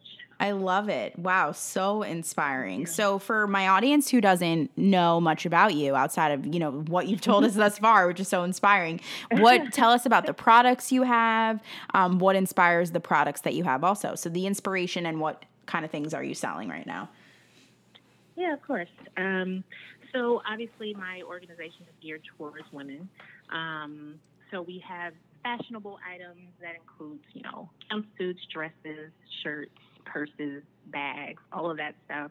I 0.40 0.52
love 0.52 0.88
it. 0.88 1.18
Wow, 1.18 1.50
so 1.50 2.02
inspiring. 2.02 2.87
So 2.87 3.18
for 3.18 3.48
my 3.48 3.68
audience 3.68 4.08
who 4.08 4.20
doesn't 4.20 4.76
know 4.78 5.20
much 5.20 5.44
about 5.44 5.75
you 5.75 5.96
outside 5.96 6.30
of, 6.30 6.46
you 6.46 6.60
know, 6.60 6.70
what 6.70 7.08
you've 7.08 7.20
told 7.20 7.44
us 7.44 7.54
thus 7.56 7.78
far, 7.78 8.06
which 8.06 8.20
is 8.20 8.28
so 8.28 8.44
inspiring, 8.44 9.00
what 9.32 9.72
tell 9.72 9.90
us 9.90 10.06
about 10.06 10.26
the 10.26 10.34
products 10.34 10.92
you 10.92 11.02
have, 11.02 11.60
um, 11.92 12.20
what 12.20 12.37
inspires 12.37 12.92
the 12.92 13.00
products 13.00 13.40
that 13.40 13.54
you 13.54 13.64
have 13.64 13.82
also. 13.82 14.14
So 14.14 14.28
the 14.28 14.46
inspiration 14.46 15.06
and 15.06 15.20
what 15.20 15.44
kind 15.68 15.84
of 15.84 15.90
things 15.92 16.14
are 16.14 16.25
you 16.25 16.34
selling 16.34 16.68
right 16.68 16.87
now? 16.87 17.08
Yeah, 18.34 18.54
of 18.54 18.62
course. 18.62 18.88
Um, 19.16 19.62
so 20.12 20.42
obviously 20.50 20.94
my 20.94 21.22
organization 21.22 21.82
is 21.82 21.94
geared 22.02 22.22
towards 22.37 22.64
women. 22.72 23.08
Um, 23.52 24.14
so 24.50 24.62
we 24.62 24.82
have 24.88 25.12
fashionable 25.42 25.98
items 26.08 26.48
that 26.60 26.75
includes, 26.75 27.22
you 27.34 27.42
know, 27.42 27.68
jumpsuits, 27.92 28.38
dresses, 28.52 29.12
shirts, 29.42 29.70
purses, 30.04 30.62
bags, 30.87 31.40
all 31.52 31.70
of 31.70 31.76
that 31.76 31.94
stuff. 32.06 32.30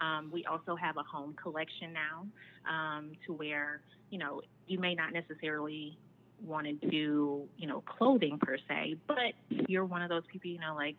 Um, 0.00 0.30
we 0.32 0.44
also 0.44 0.76
have 0.76 0.96
a 0.96 1.02
home 1.02 1.34
collection 1.42 1.92
now 1.92 2.26
um, 2.70 3.12
to 3.26 3.32
where, 3.32 3.80
you 4.10 4.18
know, 4.18 4.40
you 4.68 4.78
may 4.78 4.94
not 4.94 5.12
necessarily 5.12 5.98
want 6.42 6.66
to 6.66 6.88
do, 6.88 7.42
you 7.56 7.66
know, 7.66 7.82
clothing 7.82 8.38
per 8.38 8.56
se, 8.68 8.96
but 9.06 9.34
you're 9.68 9.84
one 9.84 10.02
of 10.02 10.08
those 10.08 10.24
people, 10.30 10.50
you 10.50 10.58
know, 10.58 10.74
like, 10.74 10.96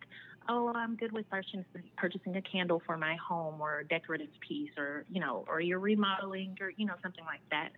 oh, 0.48 0.72
I'm 0.74 0.96
good 0.96 1.12
with 1.12 1.28
purchasing, 1.30 1.64
purchasing 1.96 2.36
a 2.36 2.42
candle 2.42 2.82
for 2.84 2.96
my 2.96 3.16
home 3.16 3.60
or 3.60 3.80
a 3.80 3.84
decorative 3.84 4.28
piece 4.46 4.70
or, 4.76 5.04
you 5.10 5.20
know, 5.20 5.44
or 5.48 5.60
you're 5.60 5.78
remodeling 5.78 6.56
or, 6.60 6.70
you 6.76 6.86
know, 6.86 6.94
something 7.02 7.24
like 7.24 7.40
that. 7.50 7.70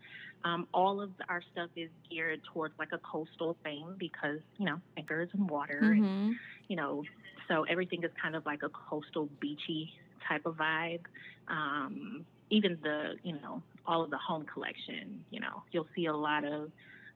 Um, 0.44 0.66
all 0.72 1.00
of 1.00 1.10
our 1.28 1.42
stuff 1.52 1.70
is 1.76 1.90
geared 2.10 2.40
towards 2.52 2.74
like 2.78 2.92
a 2.92 2.98
coastal 2.98 3.56
theme 3.64 3.94
because, 3.98 4.40
you 4.58 4.66
know, 4.66 4.80
anchors 4.96 5.28
and 5.32 5.48
water 5.48 5.80
mm-hmm. 5.82 6.04
and, 6.04 6.36
you 6.68 6.76
know, 6.76 7.04
so 7.48 7.64
everything 7.64 8.02
is 8.02 8.10
kind 8.20 8.34
of 8.34 8.46
like 8.46 8.62
a 8.62 8.68
coastal 8.68 9.28
beachy 9.40 9.92
type 10.26 10.46
of 10.46 10.56
vibe. 10.56 11.02
Um, 11.48 12.24
even 12.50 12.78
the, 12.82 13.14
you 13.22 13.34
know, 13.34 13.62
all 13.86 14.02
of 14.02 14.10
the 14.10 14.18
home 14.18 14.44
collection, 14.44 15.24
you 15.30 15.40
know, 15.40 15.62
you'll 15.72 15.88
see 15.94 16.06
a 16.06 16.14
lot 16.14 16.44
of 16.44 16.70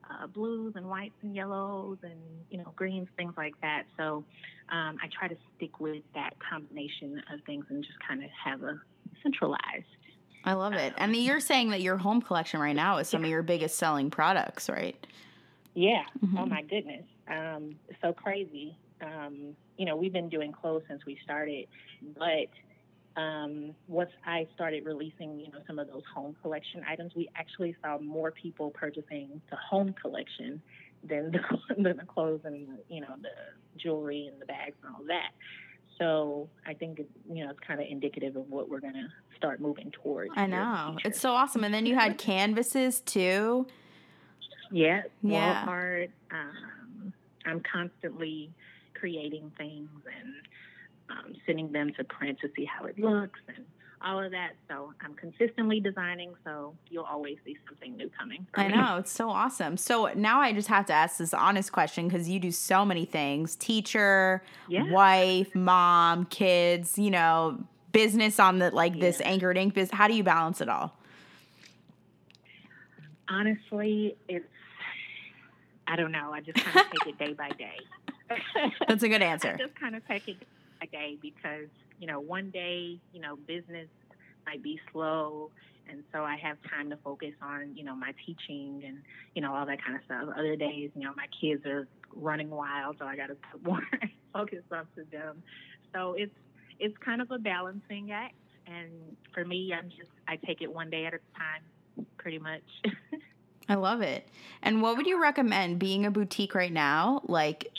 uh, 0.09 0.27
blues 0.27 0.73
and 0.75 0.87
whites 0.87 1.15
and 1.21 1.35
yellows 1.35 1.97
and, 2.03 2.19
you 2.49 2.57
know, 2.57 2.73
greens, 2.75 3.07
things 3.17 3.33
like 3.37 3.59
that. 3.61 3.83
So 3.97 4.23
um, 4.69 4.97
I 5.01 5.07
try 5.11 5.27
to 5.27 5.35
stick 5.55 5.79
with 5.79 6.03
that 6.13 6.33
combination 6.39 7.21
of 7.33 7.41
things 7.45 7.65
and 7.69 7.83
just 7.83 7.99
kind 8.07 8.23
of 8.23 8.29
have 8.43 8.63
a 8.63 8.79
centralized. 9.23 9.85
I 10.43 10.53
love 10.53 10.73
it. 10.73 10.93
Um, 10.97 11.13
and 11.13 11.15
you're 11.15 11.39
saying 11.39 11.71
that 11.71 11.81
your 11.81 11.97
home 11.97 12.21
collection 12.21 12.59
right 12.59 12.75
now 12.75 12.97
is 12.97 13.09
some 13.09 13.21
yeah. 13.21 13.27
of 13.27 13.31
your 13.31 13.43
biggest 13.43 13.77
selling 13.77 14.09
products, 14.09 14.69
right? 14.69 14.95
Yeah. 15.73 16.03
Mm-hmm. 16.23 16.37
Oh 16.37 16.45
my 16.45 16.61
goodness. 16.61 17.03
Um, 17.27 17.75
so 18.01 18.13
crazy. 18.13 18.77
Um, 19.01 19.55
you 19.77 19.85
know, 19.85 19.95
we've 19.95 20.13
been 20.13 20.29
doing 20.29 20.51
clothes 20.51 20.83
since 20.87 21.05
we 21.05 21.19
started, 21.23 21.67
but 22.17 22.47
um, 23.17 23.73
once 23.87 24.11
I 24.25 24.47
started 24.53 24.85
releasing, 24.85 25.39
you 25.39 25.51
know, 25.51 25.57
some 25.65 25.79
of 25.79 25.87
those 25.87 26.03
home 26.13 26.35
collection 26.41 26.83
items, 26.87 27.13
we 27.15 27.27
actually 27.35 27.75
saw 27.83 27.97
more 27.97 28.31
people 28.31 28.69
purchasing 28.69 29.41
the 29.49 29.57
home 29.57 29.93
collection 29.99 30.61
than 31.03 31.31
the, 31.31 31.39
than 31.81 31.97
the 31.97 32.05
clothes 32.05 32.41
and 32.43 32.67
the, 32.67 32.77
you 32.93 33.01
know 33.01 33.15
the 33.21 33.29
jewelry 33.77 34.27
and 34.31 34.39
the 34.39 34.45
bags 34.45 34.75
and 34.83 34.95
all 34.95 35.03
that. 35.07 35.31
So 35.97 36.47
I 36.65 36.75
think 36.75 36.99
it, 36.99 37.09
you 37.31 37.43
know 37.43 37.49
it's 37.49 37.59
kind 37.67 37.81
of 37.81 37.87
indicative 37.89 38.35
of 38.35 38.49
what 38.49 38.69
we're 38.69 38.79
gonna 38.79 39.11
start 39.35 39.59
moving 39.59 39.91
towards. 39.91 40.31
I 40.35 40.45
know 40.45 40.97
it's 41.03 41.19
so 41.19 41.31
awesome. 41.31 41.63
And 41.63 41.73
then 41.73 41.87
you 41.87 41.95
had 41.95 42.19
canvases 42.19 43.01
too. 43.01 43.65
Yeah, 44.71 45.03
yeah. 45.23 45.65
wall 45.65 45.73
art. 45.73 46.11
Um, 46.29 47.13
I'm 47.47 47.61
constantly 47.61 48.51
creating 48.93 49.51
things 49.57 49.89
and 50.05 50.33
um, 51.09 51.33
sending 51.45 51.71
them 51.71 51.93
to 51.97 52.03
print 52.03 52.39
to 52.41 52.49
see 52.55 52.65
how 52.65 52.85
it 52.85 52.99
looks 52.99 53.39
and 53.47 53.65
all 54.01 54.23
of 54.23 54.31
that. 54.31 54.51
So 54.69 54.93
I'm 55.01 55.13
consistently 55.15 55.79
designing, 55.79 56.33
so 56.43 56.73
you'll 56.89 57.05
always 57.05 57.37
see 57.45 57.57
something 57.67 57.95
new 57.97 58.09
coming. 58.17 58.45
I 58.53 58.67
know, 58.67 58.97
it's 58.97 59.11
so 59.11 59.29
awesome. 59.29 59.77
So 59.77 60.11
now 60.15 60.39
I 60.39 60.53
just 60.53 60.67
have 60.67 60.85
to 60.87 60.93
ask 60.93 61.17
this 61.17 61.33
honest 61.33 61.71
question 61.71 62.07
because 62.07 62.29
you 62.29 62.39
do 62.39 62.51
so 62.51 62.85
many 62.85 63.05
things 63.05 63.55
teacher, 63.55 64.43
yeah. 64.67 64.89
wife, 64.91 65.53
mom, 65.55 66.25
kids, 66.25 66.97
you 66.97 67.11
know, 67.11 67.59
business 67.91 68.39
on 68.39 68.59
the 68.59 68.71
like 68.71 68.95
yeah. 68.95 69.01
this 69.01 69.21
anchored 69.21 69.57
inc 69.57 69.73
business. 69.73 69.97
How 69.97 70.07
do 70.07 70.13
you 70.13 70.23
balance 70.23 70.61
it 70.61 70.69
all? 70.69 70.93
Honestly, 73.29 74.15
it's, 74.29 74.45
I 75.87 75.95
don't 75.95 76.11
know. 76.11 76.31
I 76.31 76.41
just 76.41 76.63
kind 76.63 76.77
of 76.77 76.91
take 76.91 77.13
it 77.13 77.19
day 77.19 77.33
by 77.33 77.49
day. 77.49 77.77
That's 78.87 79.03
a 79.03 79.09
good 79.09 79.21
answer. 79.33 79.53
I 79.53 79.57
just 79.57 79.75
kind 79.75 79.95
of 79.95 80.07
take 80.07 80.27
it 80.27 80.37
a 80.81 80.87
day 80.87 81.17
because 81.21 81.67
you 81.99 82.07
know 82.07 82.19
one 82.19 82.49
day 82.49 82.99
you 83.13 83.21
know 83.21 83.35
business 83.47 83.87
might 84.45 84.63
be 84.63 84.79
slow, 84.91 85.51
and 85.89 86.03
so 86.13 86.23
I 86.23 86.37
have 86.37 86.57
time 86.69 86.89
to 86.89 86.97
focus 87.03 87.33
on 87.41 87.75
you 87.75 87.83
know 87.83 87.95
my 87.95 88.13
teaching 88.25 88.83
and 88.85 88.99
you 89.35 89.41
know 89.41 89.53
all 89.53 89.65
that 89.65 89.83
kind 89.83 89.95
of 89.97 90.03
stuff. 90.05 90.29
Other 90.37 90.55
days, 90.55 90.91
you 90.95 91.03
know, 91.03 91.13
my 91.15 91.27
kids 91.39 91.65
are 91.65 91.87
running 92.15 92.49
wild, 92.49 92.97
so 92.99 93.05
I 93.05 93.15
got 93.15 93.27
to 93.27 93.37
put 93.51 93.63
more 93.63 93.81
focus 94.33 94.63
onto 94.71 95.09
them. 95.11 95.43
So 95.93 96.13
it's 96.17 96.35
it's 96.79 96.95
kind 97.03 97.21
of 97.21 97.31
a 97.31 97.37
balancing 97.37 98.11
act, 98.11 98.35
and 98.65 98.91
for 99.33 99.43
me, 99.45 99.73
I'm 99.77 99.89
just 99.89 100.11
I 100.27 100.37
take 100.37 100.61
it 100.61 100.71
one 100.71 100.89
day 100.89 101.05
at 101.05 101.13
a 101.13 101.19
time, 101.37 102.05
pretty 102.17 102.39
much. 102.39 102.63
I 103.69 103.75
love 103.75 104.01
it. 104.01 104.27
And 104.61 104.81
what 104.81 104.97
would 104.97 105.05
you 105.05 105.21
recommend 105.21 105.77
being 105.77 106.05
a 106.05 106.11
boutique 106.11 106.55
right 106.55 106.71
now? 106.71 107.21
Like, 107.25 107.69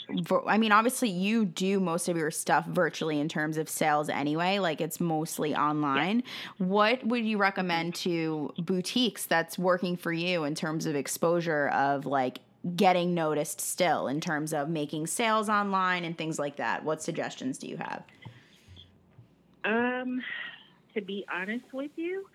I 0.47 0.59
mean, 0.59 0.71
obviously, 0.71 1.09
you 1.09 1.45
do 1.45 1.81
most 1.81 2.09
of 2.09 2.17
your 2.17 2.31
stuff 2.31 2.67
virtually 2.67 3.21
in 3.21 3.29
terms 3.29 3.57
of 3.57 3.69
sales 3.69 4.09
anyway, 4.09 4.59
like, 4.59 4.81
it's 4.81 5.01
mostly 5.01 5.55
online. 5.55 6.23
Yeah. 6.59 6.67
What 6.67 7.07
would 7.07 7.25
you 7.25 7.39
recommend 7.39 7.95
to 7.97 8.53
boutiques 8.59 9.27
that's 9.27 9.59
working 9.59 9.97
for 9.97 10.13
you 10.13 10.45
in 10.45 10.55
terms 10.55 10.87
of 10.87 10.95
exposure 10.95 11.69
of 11.69 12.07
like 12.07 12.41
getting 12.77 13.15
noticed 13.15 13.61
still 13.61 14.09
in 14.09 14.21
terms 14.21 14.53
of 14.53 14.69
making 14.69 15.07
sales 15.07 15.49
online 15.49 16.05
and 16.05 16.17
things 16.17 16.39
like 16.39 16.57
that? 16.57 16.85
What 16.85 17.03
suggestions 17.03 17.59
do 17.59 17.67
you 17.67 17.79
have? 17.79 18.03
Um, 19.65 20.23
to 20.95 21.01
be 21.01 21.25
honest 21.33 21.65
with 21.73 21.91
you, 21.97 22.27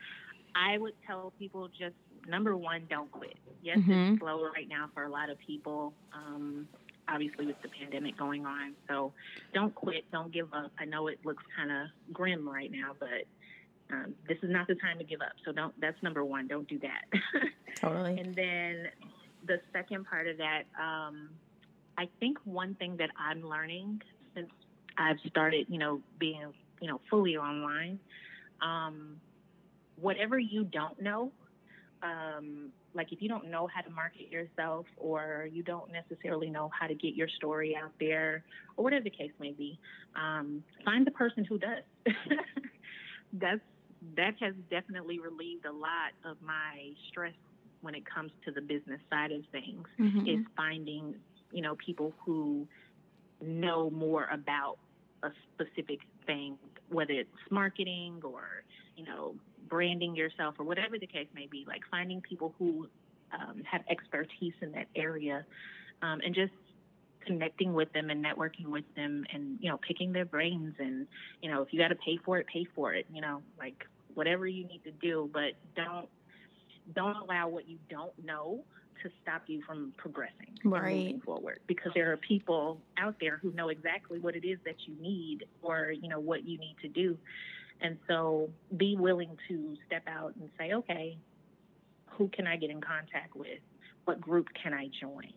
I 0.55 0.77
would 0.77 0.93
tell 1.07 1.33
people 1.39 1.67
just 1.67 1.95
number 2.27 2.56
one, 2.56 2.86
don't 2.89 3.12
quit. 3.12 3.38
Yes, 3.62 3.77
mm-hmm. 3.77 4.13
it's 4.13 4.20
slow 4.20 4.50
right 4.53 4.68
now 4.68 4.89
for 4.94 5.03
a 5.03 5.10
lot 5.10 5.30
of 5.30 5.38
people. 5.39 5.94
Um, 6.13 6.68
obviously 7.08 7.46
with 7.46 7.62
the 7.62 7.70
pandemic 7.70 8.18
going 8.18 8.46
on. 8.46 8.74
So 8.88 9.13
don't 9.53 9.74
quit, 9.75 10.06
don't 10.12 10.32
give 10.32 10.53
up. 10.53 10.72
I 10.80 10.86
know 10.86 11.08
it 11.08 11.20
looks 11.25 11.44
kind 11.56 11.72
of 11.72 11.88
grim 12.13 12.48
right 12.48 12.72
now, 12.72 12.96
but 13.00 13.25
um, 13.92 14.13
this 14.27 14.38
is 14.42 14.50
not 14.50 14.68
the 14.68 14.75
time 14.75 14.98
to 14.98 15.03
give 15.03 15.22
up. 15.22 15.34
So 15.46 15.51
don't. 15.51 15.74
That's 15.80 16.01
number 16.01 16.24
one. 16.24 16.48
Don't 16.48 16.68
do 16.68 16.80
that. 16.80 17.06
totally. 17.75 18.20
and 18.20 18.34
then 18.34 18.88
the 19.46 19.60
second 19.72 20.06
part 20.06 20.27
of 20.27 20.38
that, 20.38 20.63
um, 20.80 21.30
I 21.98 22.08
think 22.20 22.38
one 22.46 22.75
thing 22.75 22.98
that 22.98 23.10
I'm 23.20 23.48
learning 23.48 24.01
since 24.34 24.50
I've 24.98 25.20
started, 25.27 25.68
you 25.70 25.77
know, 25.77 26.01
being, 26.18 26.53
you 26.82 26.88
know, 26.88 27.01
fully 27.10 27.38
online, 27.38 28.00
um, 28.62 29.18
whatever 30.00 30.39
you 30.39 30.63
don't 30.63 31.00
know, 31.01 31.32
um, 32.03 32.69
like 32.93 33.12
if 33.12 33.22
you 33.22 33.29
don't 33.29 33.50
know 33.50 33.67
how 33.74 33.81
to 33.81 33.89
market 33.89 34.29
yourself 34.29 34.86
or 34.98 35.48
you 35.51 35.63
don't 35.63 35.91
necessarily 35.91 36.50
know 36.50 36.69
how 36.77 36.86
to 36.86 36.93
get 36.93 37.15
your 37.15 37.29
story 37.29 37.75
out 37.75 37.91
there 38.00 38.43
or 38.77 38.83
whatever 38.83 39.03
the 39.03 39.10
case 39.10 39.31
may 39.39 39.51
be, 39.51 39.79
um, 40.15 40.63
find 40.83 41.07
the 41.07 41.12
person 41.12 41.45
who 41.45 41.57
does. 41.57 41.83
That's 43.33 43.62
that 44.17 44.33
has 44.41 44.53
definitely 44.69 45.19
relieved 45.19 45.65
a 45.65 45.72
lot 45.72 46.12
of 46.25 46.36
my 46.45 46.91
stress 47.07 47.33
when 47.81 47.95
it 47.95 48.03
comes 48.05 48.31
to 48.45 48.51
the 48.51 48.62
business 48.62 49.00
side 49.10 49.31
of 49.31 49.41
things. 49.51 49.88
Mhm. 49.98 50.27
Is 50.27 50.45
finding 50.57 51.15
you 51.51 51.62
know 51.62 51.75
people 51.75 52.13
who 52.25 52.67
know 53.41 53.89
more 53.89 54.27
about 54.31 54.77
a 55.24 55.31
specific 55.53 56.00
thing, 56.25 56.57
whether 56.89 57.13
it's 57.13 57.29
marketing 57.50 58.22
or 58.24 58.63
you 58.98 59.05
know 59.05 59.36
branding 59.74 60.15
yourself 60.15 60.53
or 60.60 60.65
whatever 60.65 61.00
the 61.00 61.08
case 61.08 61.25
may 61.34 61.48
be. 61.48 61.65
Like 61.68 61.82
finding 61.89 62.22
people 62.22 62.53
who 62.60 62.88
um, 63.34 63.63
have 63.70 63.82
expertise 63.89 64.53
in 64.62 64.72
that 64.74 64.86
area, 64.96 65.44
um, 66.03 66.22
and 66.24 66.36
just 66.36 66.53
connecting 67.25 67.74
with 67.74 67.92
them 67.94 68.12
and 68.12 68.24
networking 68.24 68.68
with 68.68 68.86
them, 68.96 69.25
and 69.34 69.58
you 69.60 69.72
know 69.72 69.80
picking 69.88 70.13
their 70.13 70.25
brains. 70.25 70.75
And 70.77 71.08
you 71.42 71.50
know 71.50 71.63
if 71.63 71.74
you 71.74 71.80
got 71.80 71.88
to 71.88 71.96
pay 71.96 72.20
for 72.24 72.38
it, 72.38 72.46
pay 72.46 72.68
for 72.75 72.94
it. 72.94 73.08
You 73.12 73.22
know 73.22 73.42
like 73.58 73.84
whatever 74.13 74.46
you 74.46 74.68
need 74.68 74.84
to 74.84 74.92
do, 74.92 75.27
but 75.34 75.53
don't 75.75 76.08
don't 76.94 77.15
allow 77.15 77.48
what 77.48 77.68
you 77.68 77.80
don't 77.89 78.13
know 78.24 78.63
to 79.01 79.10
stop 79.24 79.42
you 79.48 79.63
from 79.65 79.92
progressing 79.98 80.53
and 80.63 80.72
Right. 80.72 80.98
moving 80.98 81.22
forward 81.22 81.60
because 81.65 81.92
there 81.96 82.12
are 82.12 82.18
people 82.18 82.80
out 82.98 83.15
there 83.20 83.39
who 83.42 83.51
know 83.53 83.70
exactly 83.70 84.20
what 84.20 84.36
it 84.36 84.46
is 84.46 84.60
that 84.65 84.75
you 84.86 84.94
need 85.01 85.46
or 85.63 85.92
you 85.92 86.08
know 86.08 86.20
what 86.20 86.48
you 86.48 86.60
need 86.60 86.75
to 86.84 86.88
do 86.88 87.18
and 87.82 87.98
so 88.08 88.50
be 88.77 88.96
willing 88.98 89.38
to 89.48 89.75
step 89.86 90.03
out 90.08 90.34
and 90.39 90.50
say 90.58 90.74
okay 90.74 91.18
who 92.18 92.27
can 92.30 92.46
i 92.46 92.56
get 92.56 92.70
in 92.70 92.80
contact 92.80 93.36
with? 93.36 93.60
What 94.06 94.22
group 94.22 94.48
can 94.62 94.74
i 94.74 94.89
join? 95.01 95.34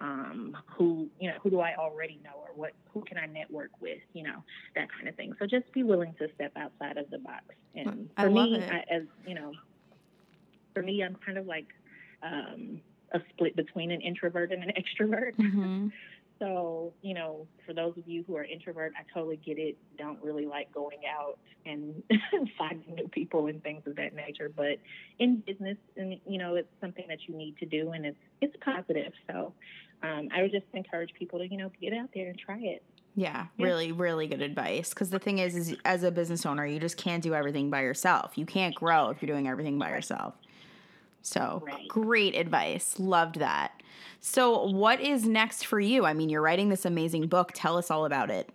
Um, 0.00 0.56
who 0.66 1.08
you 1.20 1.30
know 1.30 1.36
who 1.42 1.50
do 1.50 1.60
i 1.60 1.74
already 1.76 2.18
know 2.24 2.32
or 2.34 2.48
what 2.56 2.72
who 2.92 3.02
can 3.02 3.16
i 3.16 3.26
network 3.26 3.70
with 3.80 4.00
you 4.12 4.22
know 4.24 4.42
that 4.74 4.88
kind 4.92 5.08
of 5.08 5.14
thing. 5.16 5.34
So 5.38 5.46
just 5.46 5.70
be 5.72 5.82
willing 5.82 6.14
to 6.18 6.28
step 6.34 6.52
outside 6.56 6.96
of 6.96 7.10
the 7.10 7.18
box. 7.18 7.44
And 7.74 8.08
I 8.16 8.22
for 8.24 8.30
me. 8.30 8.64
I, 8.70 8.84
as 8.90 9.02
you 9.26 9.34
know 9.34 9.52
for 10.74 10.82
me 10.82 11.02
i'm 11.04 11.16
kind 11.24 11.38
of 11.38 11.46
like 11.46 11.68
um, 12.22 12.80
a 13.12 13.20
split 13.30 13.54
between 13.54 13.90
an 13.90 14.00
introvert 14.00 14.50
and 14.50 14.62
an 14.64 14.72
extrovert. 14.78 15.36
Mhm. 15.36 15.92
So, 16.38 16.92
you 17.02 17.14
know, 17.14 17.46
for 17.66 17.72
those 17.72 17.96
of 17.96 18.08
you 18.08 18.24
who 18.26 18.36
are 18.36 18.44
introvert, 18.44 18.92
I 18.98 19.02
totally 19.12 19.36
get 19.36 19.58
it. 19.58 19.76
Don't 19.96 20.22
really 20.22 20.46
like 20.46 20.72
going 20.72 20.98
out 21.08 21.38
and 21.64 22.02
finding 22.58 22.94
new 22.94 23.08
people 23.08 23.46
and 23.46 23.62
things 23.62 23.82
of 23.86 23.96
that 23.96 24.14
nature. 24.14 24.50
But 24.54 24.78
in 25.18 25.42
business, 25.46 25.78
and 25.96 26.20
you 26.26 26.38
know, 26.38 26.56
it's 26.56 26.68
something 26.80 27.04
that 27.08 27.18
you 27.28 27.36
need 27.36 27.56
to 27.58 27.66
do, 27.66 27.92
and 27.92 28.04
it's 28.04 28.16
it's 28.40 28.56
positive. 28.64 29.12
So, 29.30 29.52
um, 30.02 30.28
I 30.34 30.42
would 30.42 30.50
just 30.50 30.66
encourage 30.74 31.12
people 31.18 31.38
to 31.38 31.48
you 31.48 31.56
know 31.56 31.70
get 31.80 31.92
out 31.92 32.10
there 32.14 32.28
and 32.28 32.38
try 32.38 32.58
it. 32.58 32.82
Yeah, 33.16 33.46
Yeah. 33.56 33.66
really, 33.66 33.92
really 33.92 34.26
good 34.26 34.42
advice. 34.42 34.90
Because 34.90 35.10
the 35.10 35.20
thing 35.20 35.38
is, 35.38 35.54
is 35.54 35.76
as 35.84 36.02
a 36.02 36.10
business 36.10 36.44
owner, 36.44 36.66
you 36.66 36.80
just 36.80 36.96
can't 36.96 37.22
do 37.22 37.32
everything 37.32 37.70
by 37.70 37.82
yourself. 37.82 38.36
You 38.36 38.44
can't 38.44 38.74
grow 38.74 39.10
if 39.10 39.22
you're 39.22 39.32
doing 39.32 39.46
everything 39.46 39.78
by 39.78 39.90
yourself. 39.90 40.34
So 41.24 41.62
Right. 41.64 41.88
great 41.88 42.36
advice. 42.36 42.98
Loved 42.98 43.38
that. 43.40 43.82
So 44.20 44.66
what 44.66 45.00
is 45.00 45.24
next 45.26 45.66
for 45.66 45.80
you? 45.80 46.04
I 46.04 46.12
mean, 46.12 46.28
you're 46.28 46.42
writing 46.42 46.68
this 46.68 46.84
amazing 46.84 47.26
book. 47.28 47.52
Tell 47.54 47.76
us 47.76 47.90
all 47.90 48.04
about 48.04 48.30
it. 48.30 48.50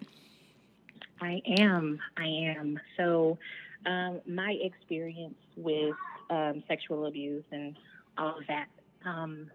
I 1.20 1.42
am. 1.46 2.00
I 2.16 2.26
am. 2.26 2.80
So, 2.96 3.38
um, 3.86 4.22
my 4.28 4.58
experience 4.62 5.36
with 5.56 5.96
um, 6.30 6.64
sexual 6.68 7.06
abuse 7.08 7.44
and 7.52 7.76
all 8.18 8.38
of 8.38 8.48
that, 8.48 8.68
um, 9.06 9.50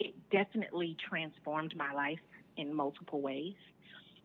it 0.00 0.14
definitely 0.30 0.96
transformed 1.08 1.76
my 1.76 1.92
life 1.92 2.18
in 2.56 2.74
multiple 2.74 3.20
ways. 3.20 3.54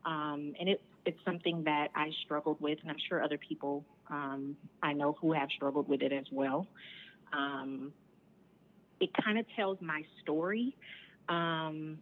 Um, 0.06 0.54
and 0.60 0.70
it, 0.70 0.82
it's 1.06 1.20
something 1.24 1.64
that 1.66 1.90
I 1.96 2.12
struggled 2.24 2.60
with, 2.62 2.80
and 2.82 2.90
I'm 2.90 2.98
sure 3.08 3.24
other 3.24 3.38
people 3.38 3.86
um, 4.10 4.56
I 4.82 4.94
know 4.94 5.18
who 5.20 5.34
have 5.34 5.50
struggled 5.56 5.88
with 5.88 6.02
it 6.02 6.12
as 6.12 6.26
well. 6.32 6.68
Um, 7.32 7.94
it 9.00 9.10
kind 9.24 9.38
of 9.38 9.46
tells 9.56 9.80
my 9.82 10.04
story, 10.22 10.76
um, 11.30 11.98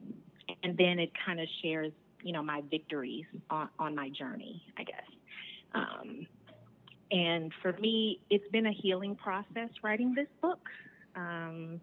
and 0.64 0.78
then 0.78 1.00
it 1.00 1.12
kind 1.26 1.40
of 1.40 1.48
shares 1.62 1.92
you 2.24 2.34
know 2.34 2.44
my 2.44 2.62
victories 2.70 3.26
on, 3.50 3.70
on 3.80 3.96
my 3.96 4.10
journey 4.10 4.64
i 4.78 4.84
guess. 4.84 5.04
Um, 5.74 6.28
and 7.12 7.52
for 7.62 7.74
me 7.74 8.20
it's 8.30 8.48
been 8.52 8.66
a 8.66 8.74
healing 8.74 9.16
process 9.16 9.70
writing 9.84 10.14
this 10.14 10.28
book 10.42 10.68
um, 11.16 11.80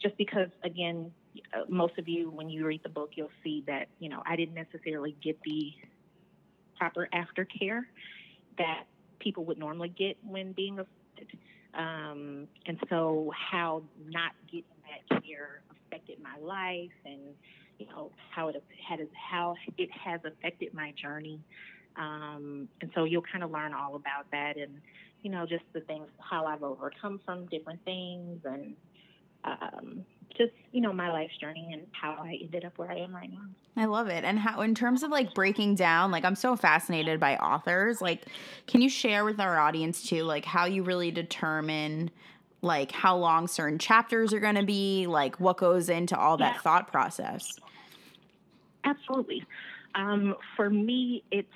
just 0.00 0.16
because 0.16 0.48
again 0.64 1.10
uh, 1.54 1.62
most 1.68 1.98
of 1.98 2.08
you 2.08 2.30
when 2.30 2.48
you 2.48 2.66
read 2.66 2.82
the 2.82 2.88
book 2.88 3.10
you'll 3.14 3.30
see 3.42 3.62
that 3.66 3.88
you 3.98 4.08
know 4.08 4.22
i 4.26 4.36
didn't 4.36 4.54
necessarily 4.54 5.16
get 5.22 5.38
the 5.44 5.72
proper 6.78 7.08
aftercare 7.14 7.82
that 8.58 8.84
people 9.18 9.44
would 9.44 9.58
normally 9.58 9.88
get 9.88 10.16
when 10.22 10.52
being 10.52 10.78
affected 10.78 11.38
um, 11.74 12.48
and 12.66 12.78
so 12.88 13.32
how 13.34 13.82
not 14.08 14.32
getting 14.46 14.64
that 15.08 15.22
care 15.24 15.62
affected 15.70 16.18
my 16.22 16.36
life 16.44 16.90
and 17.04 17.20
you 17.78 17.86
know 17.86 18.10
how 18.30 18.48
it 18.48 18.62
had 18.88 19.00
how 19.14 19.54
it 19.78 19.90
has 19.92 20.20
affected 20.24 20.74
my 20.74 20.92
journey. 20.92 21.40
Um, 21.96 22.68
and 22.80 22.90
so 22.94 23.04
you'll 23.04 23.22
kind 23.22 23.42
of 23.42 23.50
learn 23.50 23.74
all 23.74 23.96
about 23.96 24.30
that 24.30 24.56
and 24.56 24.80
you 25.22 25.30
know 25.30 25.46
just 25.46 25.64
the 25.72 25.80
things 25.80 26.06
how 26.18 26.46
i've 26.46 26.62
overcome 26.62 27.20
from 27.24 27.46
different 27.46 27.84
things 27.84 28.40
and 28.44 28.74
um, 29.44 30.04
just 30.36 30.52
you 30.72 30.80
know 30.80 30.92
my 30.92 31.10
life's 31.10 31.36
journey 31.38 31.70
and 31.72 31.82
how 31.92 32.12
i 32.22 32.38
ended 32.42 32.64
up 32.64 32.76
where 32.78 32.90
i 32.90 32.96
am 32.96 33.14
right 33.14 33.30
now 33.30 33.42
I 33.76 33.84
love 33.84 34.08
it. 34.08 34.24
And 34.24 34.38
how, 34.38 34.60
in 34.62 34.74
terms 34.74 35.04
of 35.04 35.10
like 35.10 35.32
breaking 35.32 35.76
down, 35.76 36.10
like 36.10 36.24
I'm 36.24 36.34
so 36.34 36.56
fascinated 36.56 37.20
by 37.20 37.36
authors. 37.36 38.00
Like, 38.02 38.26
can 38.66 38.82
you 38.82 38.88
share 38.90 39.24
with 39.24 39.38
our 39.38 39.58
audience 39.58 40.02
too, 40.02 40.24
like 40.24 40.44
how 40.44 40.64
you 40.66 40.82
really 40.82 41.12
determine 41.12 42.10
like 42.62 42.90
how 42.90 43.16
long 43.16 43.46
certain 43.46 43.78
chapters 43.78 44.34
are 44.34 44.40
going 44.40 44.56
to 44.56 44.64
be, 44.64 45.06
like 45.06 45.38
what 45.38 45.56
goes 45.56 45.88
into 45.88 46.18
all 46.18 46.36
that 46.38 46.56
Yeah. 46.56 46.60
thought 46.60 46.90
process? 46.90 47.58
Absolutely. 48.84 49.44
Um, 49.94 50.34
for 50.56 50.68
me, 50.68 51.22
it 51.30 51.46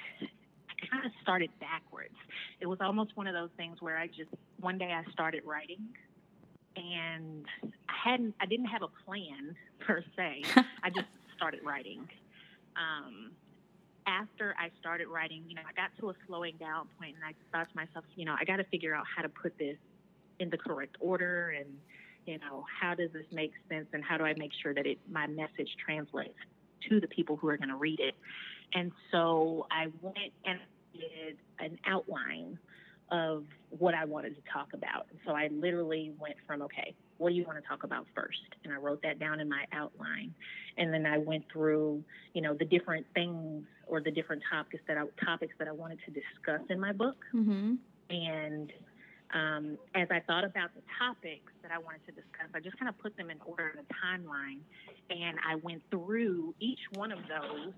kind 0.90 1.04
of 1.04 1.12
started 1.20 1.50
backwards. 1.60 2.14
It 2.60 2.66
was 2.66 2.78
almost 2.80 3.16
one 3.16 3.26
of 3.26 3.34
those 3.34 3.50
things 3.56 3.82
where 3.82 3.98
I 3.98 4.06
just 4.06 4.30
one 4.60 4.78
day 4.78 4.92
I 4.92 5.10
started 5.10 5.42
writing, 5.44 5.80
and 6.76 7.46
I 7.88 8.10
hadn't, 8.10 8.34
I 8.40 8.46
didn't 8.46 8.66
have 8.66 8.82
a 8.82 8.88
plan 9.04 9.56
per 9.80 10.04
se. 10.16 10.42
I 10.82 10.90
just 10.90 11.06
started 11.36 11.60
writing. 11.64 12.08
Um, 12.76 13.32
after 14.06 14.54
I 14.58 14.70
started 14.80 15.08
writing, 15.08 15.44
you 15.48 15.54
know, 15.54 15.62
I 15.68 15.72
got 15.72 15.90
to 16.00 16.10
a 16.10 16.14
slowing 16.26 16.56
down 16.58 16.88
point, 16.98 17.16
and 17.16 17.24
I 17.24 17.34
thought 17.56 17.70
to 17.70 17.76
myself, 17.76 18.04
you 18.16 18.24
know, 18.24 18.36
I 18.38 18.44
got 18.44 18.56
to 18.56 18.64
figure 18.64 18.94
out 18.94 19.04
how 19.14 19.22
to 19.22 19.28
put 19.28 19.56
this 19.58 19.76
in 20.40 20.50
the 20.50 20.58
correct 20.58 20.96
order, 21.00 21.50
and 21.58 21.68
you 22.26 22.38
know, 22.38 22.64
how 22.80 22.94
does 22.94 23.10
this 23.12 23.26
make 23.32 23.52
sense, 23.68 23.86
and 23.92 24.02
how 24.04 24.18
do 24.18 24.24
I 24.24 24.34
make 24.34 24.52
sure 24.62 24.74
that 24.74 24.86
it 24.86 24.98
my 25.10 25.26
message 25.26 25.76
translates 25.84 26.38
to 26.88 27.00
the 27.00 27.08
people 27.08 27.36
who 27.36 27.48
are 27.48 27.56
going 27.56 27.68
to 27.68 27.76
read 27.76 28.00
it. 28.00 28.14
And 28.74 28.92
so 29.10 29.66
I 29.70 29.86
went 30.02 30.32
and 30.44 30.58
did 30.92 31.36
an 31.58 31.78
outline 31.86 32.58
of 33.10 33.44
what 33.70 33.94
I 33.94 34.04
wanted 34.04 34.34
to 34.36 34.42
talk 34.52 34.72
about. 34.72 35.06
And 35.10 35.18
so 35.26 35.32
I 35.32 35.48
literally 35.52 36.12
went 36.18 36.36
from, 36.46 36.62
okay, 36.62 36.94
what 37.18 37.30
do 37.30 37.34
you 37.34 37.44
want 37.44 37.62
to 37.62 37.68
talk 37.68 37.84
about 37.84 38.06
first? 38.14 38.40
And 38.64 38.72
I 38.72 38.76
wrote 38.76 39.02
that 39.02 39.18
down 39.18 39.40
in 39.40 39.48
my 39.48 39.64
outline. 39.72 40.34
And 40.78 40.92
then 40.92 41.06
I 41.06 41.18
went 41.18 41.44
through, 41.52 42.02
you 42.32 42.42
know, 42.42 42.54
the 42.54 42.64
different 42.64 43.06
things 43.14 43.64
or 43.86 44.00
the 44.00 44.10
different 44.10 44.42
topics 44.50 44.82
that 44.88 44.96
I, 44.96 45.04
topics 45.24 45.54
that 45.58 45.68
I 45.68 45.72
wanted 45.72 45.98
to 46.06 46.10
discuss 46.10 46.62
in 46.70 46.80
my 46.80 46.92
book. 46.92 47.16
Mm-hmm. 47.34 47.74
And 48.10 48.72
um, 49.32 49.78
as 49.94 50.08
I 50.10 50.20
thought 50.20 50.44
about 50.44 50.70
the 50.74 50.82
topics 50.98 51.52
that 51.62 51.70
I 51.70 51.78
wanted 51.78 52.04
to 52.06 52.12
discuss, 52.12 52.48
I 52.54 52.60
just 52.60 52.78
kind 52.78 52.88
of 52.88 52.98
put 52.98 53.16
them 53.16 53.30
in 53.30 53.38
order 53.44 53.68
in 53.68 53.78
a 53.78 54.18
timeline. 54.18 54.60
And 55.10 55.38
I 55.46 55.56
went 55.56 55.82
through 55.90 56.54
each 56.60 56.80
one 56.94 57.12
of 57.12 57.18
those. 57.28 57.72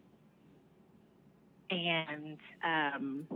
And 1.69 2.39
um, 2.65 3.27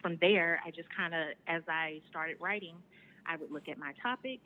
from 0.00 0.18
there, 0.20 0.60
I 0.64 0.70
just 0.70 0.88
kind 0.94 1.14
of, 1.14 1.28
as 1.46 1.62
I 1.68 2.00
started 2.10 2.36
writing, 2.40 2.76
I 3.26 3.36
would 3.36 3.50
look 3.50 3.68
at 3.68 3.78
my 3.78 3.92
topic 4.02 4.40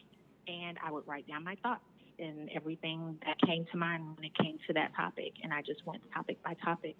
and 0.46 0.78
I 0.84 0.90
would 0.90 1.06
write 1.06 1.26
down 1.26 1.44
my 1.44 1.56
thoughts 1.62 1.84
and 2.18 2.48
everything 2.54 3.18
that 3.26 3.36
came 3.46 3.66
to 3.72 3.76
mind 3.76 4.16
when 4.16 4.24
it 4.24 4.36
came 4.38 4.58
to 4.66 4.72
that 4.74 4.94
topic. 4.94 5.32
And 5.42 5.52
I 5.52 5.62
just 5.62 5.84
went 5.86 6.02
topic 6.12 6.42
by 6.42 6.54
topic. 6.54 6.96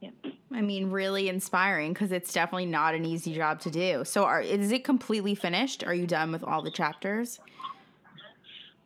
Yeah. 0.00 0.10
I 0.52 0.60
mean, 0.60 0.90
really 0.90 1.28
inspiring 1.28 1.92
because 1.92 2.10
it's 2.10 2.32
definitely 2.32 2.66
not 2.66 2.94
an 2.94 3.04
easy 3.04 3.34
job 3.34 3.60
to 3.60 3.70
do. 3.70 4.04
So, 4.04 4.24
are 4.24 4.40
is 4.40 4.72
it 4.72 4.82
completely 4.82 5.36
finished? 5.36 5.84
Are 5.84 5.94
you 5.94 6.08
done 6.08 6.32
with 6.32 6.42
all 6.42 6.60
the 6.60 6.72
chapters? 6.72 7.38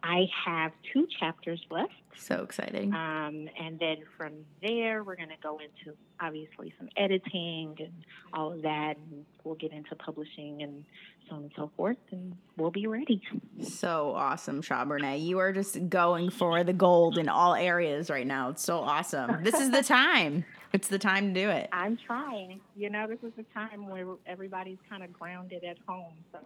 I 0.02 0.26
have 0.44 0.72
two 0.92 1.06
chapters 1.18 1.60
left. 1.70 1.92
So 2.16 2.42
exciting. 2.42 2.94
Um, 2.94 3.48
and 3.60 3.78
then 3.78 3.98
from 4.16 4.32
there, 4.62 5.04
we're 5.04 5.16
going 5.16 5.28
to 5.28 5.34
go 5.42 5.58
into 5.58 5.96
obviously 6.20 6.72
some 6.78 6.88
editing 6.96 7.76
and 7.78 7.92
all 8.32 8.52
of 8.52 8.62
that. 8.62 8.96
And 8.96 9.24
we'll 9.44 9.56
get 9.56 9.72
into 9.72 9.94
publishing 9.96 10.62
and 10.62 10.84
so 11.28 11.36
on 11.36 11.42
and 11.42 11.52
so 11.56 11.70
forth. 11.76 11.98
And 12.12 12.36
we'll 12.56 12.70
be 12.70 12.86
ready. 12.86 13.20
So 13.62 14.12
awesome, 14.14 14.62
Charbonnet. 14.62 15.22
You 15.22 15.38
are 15.38 15.52
just 15.52 15.88
going 15.88 16.30
for 16.30 16.64
the 16.64 16.72
gold 16.72 17.18
in 17.18 17.28
all 17.28 17.54
areas 17.54 18.08
right 18.08 18.26
now. 18.26 18.50
It's 18.50 18.62
so 18.62 18.78
awesome. 18.78 19.42
This 19.42 19.54
is 19.54 19.70
the 19.70 19.82
time. 19.84 20.44
It's 20.72 20.88
the 20.88 20.98
time 20.98 21.32
to 21.32 21.40
do 21.40 21.50
it. 21.50 21.68
I'm 21.72 21.96
trying. 21.96 22.60
You 22.76 22.90
know, 22.90 23.06
this 23.06 23.18
is 23.22 23.32
the 23.36 23.44
time 23.54 23.88
where 23.88 24.06
everybody's 24.26 24.78
kind 24.88 25.02
of 25.02 25.12
grounded 25.12 25.64
at 25.64 25.78
home. 25.86 26.12
So 26.32 26.38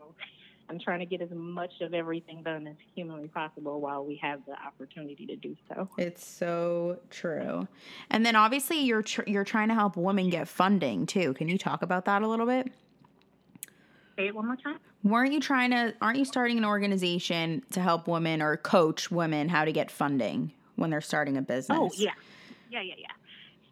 I'm 0.71 0.79
trying 0.79 1.01
to 1.01 1.07
get 1.07 1.21
as 1.21 1.31
much 1.33 1.73
of 1.81 1.95
everything 1.95 2.45
done 2.45 2.69
as 2.69 2.77
humanly 2.95 3.27
possible 3.27 3.81
while 3.81 4.05
we 4.05 4.15
have 4.23 4.41
the 4.47 4.53
opportunity 4.53 5.27
to 5.27 5.35
do 5.35 5.57
so. 5.69 5.89
It's 5.99 6.25
so 6.25 7.01
true. 7.11 7.67
And 8.09 8.25
then 8.25 8.37
obviously 8.37 8.79
you're 8.79 9.03
tr- 9.03 9.27
you're 9.27 9.45
trying 9.45 9.67
to 9.69 9.75
help 9.75 9.97
women 9.97 10.31
get 10.31 10.47
funding 10.47 11.07
too. 11.07 11.35
Can 11.35 11.49
you 11.49 11.59
talk 11.59 11.83
about 11.83 12.05
that 12.05 12.23
a 12.23 12.29
little 12.29 12.47
bit? 12.47 12.69
Say 14.17 14.29
it 14.29 14.35
one 14.35 14.47
more 14.47 14.57
time. 14.57 14.79
Weren't 15.03 15.33
you 15.33 15.41
trying 15.41 15.73
to 15.73 15.93
aren't 16.01 16.19
you 16.19 16.25
starting 16.25 16.57
an 16.57 16.65
organization 16.65 17.65
to 17.73 17.81
help 17.81 18.07
women 18.07 18.41
or 18.41 18.57
coach 18.57 19.11
women 19.11 19.49
how 19.49 19.65
to 19.65 19.73
get 19.73 19.91
funding 19.91 20.53
when 20.77 20.91
they're 20.91 21.01
starting 21.01 21.37
a 21.37 21.43
business? 21.43 21.79
Oh, 21.81 21.91
yeah. 21.97 22.13
Yeah, 22.71 22.83
yeah, 22.83 22.95
yeah. 22.97 23.07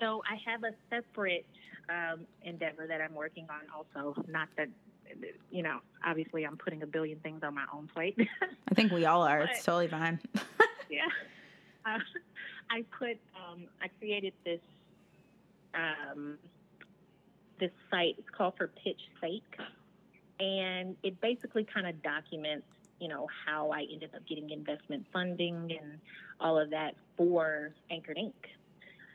So 0.00 0.20
I 0.28 0.34
have 0.50 0.64
a 0.64 0.72
separate 0.90 1.46
um, 1.88 2.26
endeavor 2.42 2.88
that 2.88 3.00
I'm 3.00 3.14
working 3.14 3.46
on 3.50 3.61
also. 3.72 4.20
Not 4.26 4.48
that 4.56 4.68
you 5.50 5.62
know, 5.62 5.78
obviously 6.04 6.44
I'm 6.44 6.56
putting 6.56 6.82
a 6.82 6.86
billion 6.86 7.18
things 7.20 7.42
on 7.42 7.54
my 7.54 7.64
own 7.72 7.88
plate. 7.92 8.18
I 8.70 8.74
think 8.74 8.92
we 8.92 9.06
all 9.06 9.22
are. 9.22 9.40
But, 9.40 9.50
it's 9.56 9.64
totally 9.64 9.88
fine. 9.88 10.20
yeah. 10.90 11.00
Uh, 11.86 11.98
I 12.70 12.84
put, 12.98 13.18
um, 13.34 13.64
I 13.82 13.88
created 13.98 14.32
this, 14.44 14.60
um, 15.74 16.38
this 17.58 17.70
site. 17.90 18.16
It's 18.18 18.30
called 18.30 18.54
for 18.56 18.68
Pitch 18.68 19.00
Sake, 19.20 19.58
and 20.38 20.96
it 21.02 21.20
basically 21.20 21.64
kind 21.64 21.86
of 21.86 22.02
documents, 22.02 22.66
you 23.00 23.08
know, 23.08 23.26
how 23.46 23.70
I 23.70 23.86
ended 23.90 24.10
up 24.14 24.26
getting 24.28 24.50
investment 24.50 25.06
funding 25.12 25.72
and 25.80 25.98
all 26.40 26.58
of 26.58 26.70
that 26.70 26.94
for 27.16 27.72
Anchored 27.90 28.16
Inc. 28.16 28.32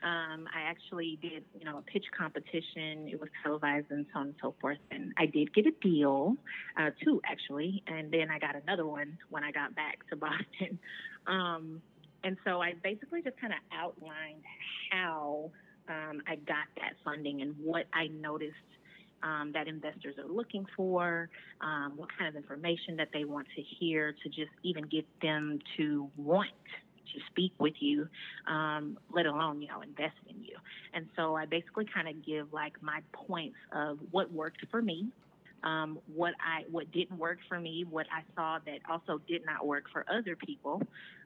Um, 0.04 0.46
I 0.54 0.68
actually 0.68 1.18
did, 1.22 1.44
you 1.58 1.64
know, 1.64 1.78
a 1.78 1.82
pitch 1.82 2.04
competition. 2.16 3.08
It 3.08 3.18
was 3.18 3.30
televised 3.42 3.86
and 3.90 4.04
so 4.12 4.20
on 4.20 4.26
and 4.26 4.34
so 4.40 4.54
forth. 4.60 4.78
And 4.90 5.14
I 5.16 5.24
did 5.24 5.54
get 5.54 5.66
a 5.66 5.72
deal, 5.80 6.36
uh, 6.78 6.90
two 7.02 7.22
actually. 7.24 7.82
And 7.86 8.12
then 8.12 8.30
I 8.30 8.38
got 8.38 8.54
another 8.54 8.84
one 8.84 9.16
when 9.30 9.42
I 9.42 9.50
got 9.50 9.74
back 9.74 10.06
to 10.10 10.16
Boston. 10.24 10.78
Um, 11.26 11.80
and 12.22 12.36
so 12.44 12.60
I 12.60 12.74
basically 12.82 13.22
just 13.22 13.40
kind 13.40 13.54
of 13.54 13.58
outlined 13.72 14.42
how 14.90 15.50
um, 15.88 16.22
I 16.26 16.36
got 16.36 16.68
that 16.76 16.94
funding 17.02 17.40
and 17.40 17.54
what 17.62 17.86
I 17.94 18.08
noticed 18.08 18.54
um, 19.22 19.52
that 19.54 19.68
investors 19.68 20.16
are 20.18 20.30
looking 20.30 20.66
for, 20.76 21.30
um, 21.62 21.94
what 21.96 22.10
kind 22.18 22.28
of 22.28 22.36
information 22.36 22.96
that 22.96 23.08
they 23.12 23.24
want 23.24 23.46
to 23.56 23.62
hear 23.62 24.12
to 24.22 24.28
just 24.28 24.50
even 24.62 24.84
get 24.84 25.06
them 25.22 25.58
to 25.78 26.10
want 26.16 26.50
to 27.12 27.20
speak 27.30 27.52
with 27.58 27.74
you, 27.80 28.08
um, 28.46 28.98
let 29.12 29.26
alone, 29.26 29.60
you 29.62 29.68
know, 29.68 29.80
invest 29.80 30.16
in 30.28 30.42
you. 30.42 30.56
And 30.92 31.06
so 31.16 31.34
I 31.34 31.46
basically 31.46 31.86
kind 31.92 32.08
of 32.08 32.24
give 32.24 32.52
like 32.52 32.82
my 32.82 33.00
points 33.12 33.56
of 33.72 33.98
what 34.10 34.32
worked 34.32 34.64
for 34.70 34.80
me, 34.80 35.08
um, 35.62 35.98
what 36.14 36.34
I 36.40 36.64
what 36.70 36.90
didn't 36.92 37.18
work 37.18 37.38
for 37.48 37.58
me, 37.58 37.84
what 37.88 38.06
I 38.12 38.22
saw 38.34 38.58
that 38.66 38.80
also 38.88 39.20
did 39.26 39.44
not 39.44 39.66
work 39.66 39.84
for 39.92 40.04
other 40.10 40.36
people, 40.36 40.82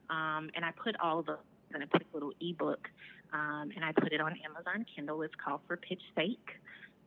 um, 0.09 0.49
and 0.55 0.63
I 0.63 0.71
put 0.71 0.95
all 0.99 1.19
of 1.19 1.25
those 1.25 1.37
in 1.75 1.81
a 1.81 1.87
quick 1.87 2.07
little 2.13 2.31
ebook, 2.41 2.89
um, 3.33 3.71
and 3.75 3.85
I 3.85 3.91
put 3.91 4.11
it 4.11 4.21
on 4.21 4.33
Amazon 4.43 4.85
Kindle. 4.95 5.21
It's 5.21 5.35
called 5.43 5.61
For 5.67 5.77
Pitch 5.77 6.01
Sake. 6.15 6.49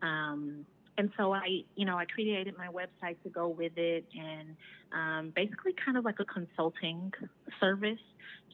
Um, 0.02 0.66
and 0.98 1.10
so 1.16 1.32
I, 1.32 1.64
you 1.74 1.86
know, 1.86 1.96
I 1.96 2.04
created 2.04 2.54
my 2.56 2.68
website 2.68 3.16
to 3.22 3.30
go 3.30 3.48
with 3.48 3.72
it, 3.76 4.04
and 4.14 4.56
um, 4.92 5.32
basically 5.34 5.74
kind 5.84 5.96
of 5.96 6.04
like 6.04 6.20
a 6.20 6.24
consulting 6.24 7.12
service 7.60 7.98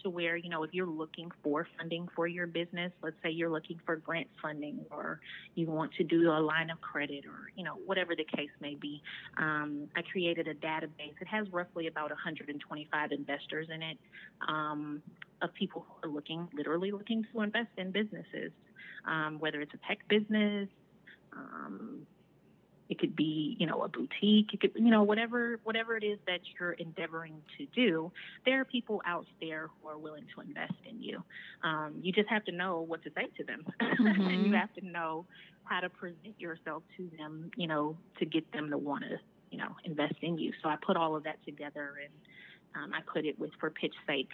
to 0.03 0.11
where, 0.11 0.37
you 0.37 0.49
know, 0.49 0.63
if 0.63 0.73
you're 0.73 0.87
looking 0.87 1.31
for 1.43 1.67
funding 1.77 2.09
for 2.15 2.27
your 2.27 2.47
business, 2.47 2.93
let's 3.03 3.17
say 3.23 3.31
you're 3.31 3.51
looking 3.51 3.81
for 3.85 3.97
grant 3.97 4.29
funding 4.41 4.81
or 4.91 5.21
you 5.55 5.67
want 5.67 5.93
to 5.95 6.05
do 6.05 6.31
a 6.31 6.41
line 6.41 6.71
of 6.71 6.81
credit 6.81 7.25
or, 7.27 7.51
you 7.57 7.65
know, 7.65 7.75
whatever 7.87 8.15
the 8.15 8.25
case 8.25 8.51
may 8.61 8.75
be, 8.75 9.03
um, 9.39 9.89
I 9.97 10.03
created 10.03 10.47
a 10.49 10.55
database. 10.55 11.15
It 11.21 11.27
has 11.29 11.51
roughly 11.53 11.87
about 11.87 12.11
125 12.11 13.13
investors 13.13 13.69
in 13.75 13.83
it 13.83 13.99
um, 14.47 15.03
of 15.43 15.53
people 15.55 15.85
who 15.89 16.09
are 16.09 16.13
looking, 16.13 16.49
literally 16.55 16.93
looking 16.93 17.25
to 17.33 17.41
invest 17.41 17.71
in 17.77 17.91
businesses, 17.91 18.53
um, 19.07 19.39
whether 19.41 19.61
it's 19.61 19.75
a 19.75 19.89
tech 19.89 19.99
business, 20.09 20.69
um, 21.33 22.07
it 22.89 22.99
could 22.99 23.15
be, 23.15 23.57
you 23.59 23.67
know, 23.67 23.83
a 23.83 23.89
boutique. 23.89 24.55
It 24.55 24.61
could, 24.61 24.73
you 24.75 24.91
know, 24.91 25.03
whatever 25.03 25.61
whatever 25.65 25.97
it 25.97 26.05
is 26.05 26.19
that 26.27 26.41
you're 26.59 26.73
endeavoring 26.73 27.35
to 27.59 27.67
do. 27.75 28.11
There 28.45 28.61
are 28.61 28.65
people 28.65 29.03
out 29.07 29.27
there 29.41 29.69
who 29.83 29.89
are 29.89 29.99
willing 29.99 30.25
to 30.35 30.41
invest 30.41 30.75
in 30.89 31.03
you. 31.03 31.23
Um, 31.63 31.95
you 32.03 32.13
just 32.13 32.29
have 32.29 32.45
to 32.47 32.53
know 32.53 32.81
what 32.81 33.03
to 33.05 33.11
say 33.15 33.29
to 33.37 33.45
them, 33.45 33.67
mm-hmm. 33.81 34.07
and 34.29 34.47
you 34.47 34.55
have 34.55 34.73
to 34.75 34.87
know 34.87 35.27
how 35.65 35.81
to 35.81 35.91
present 35.91 36.39
yourself 36.39 36.83
to 36.97 37.11
them. 37.19 37.51
You 37.57 37.67
know, 37.67 37.97
to 38.19 38.25
get 38.25 38.51
them 38.53 38.71
to 38.71 38.79
want 38.79 39.05
to, 39.05 39.19
you 39.51 39.59
know, 39.59 39.77
invest 39.85 40.15
in 40.23 40.39
you. 40.39 40.53
So 40.63 40.69
I 40.69 40.77
put 40.77 40.97
all 40.97 41.15
of 41.15 41.25
that 41.25 41.45
together 41.45 41.95
and 42.03 42.83
um, 42.83 42.93
I 42.95 43.01
put 43.13 43.25
it 43.25 43.39
with 43.39 43.51
for 43.61 43.71
pitch 43.71 43.95
sake 44.07 44.31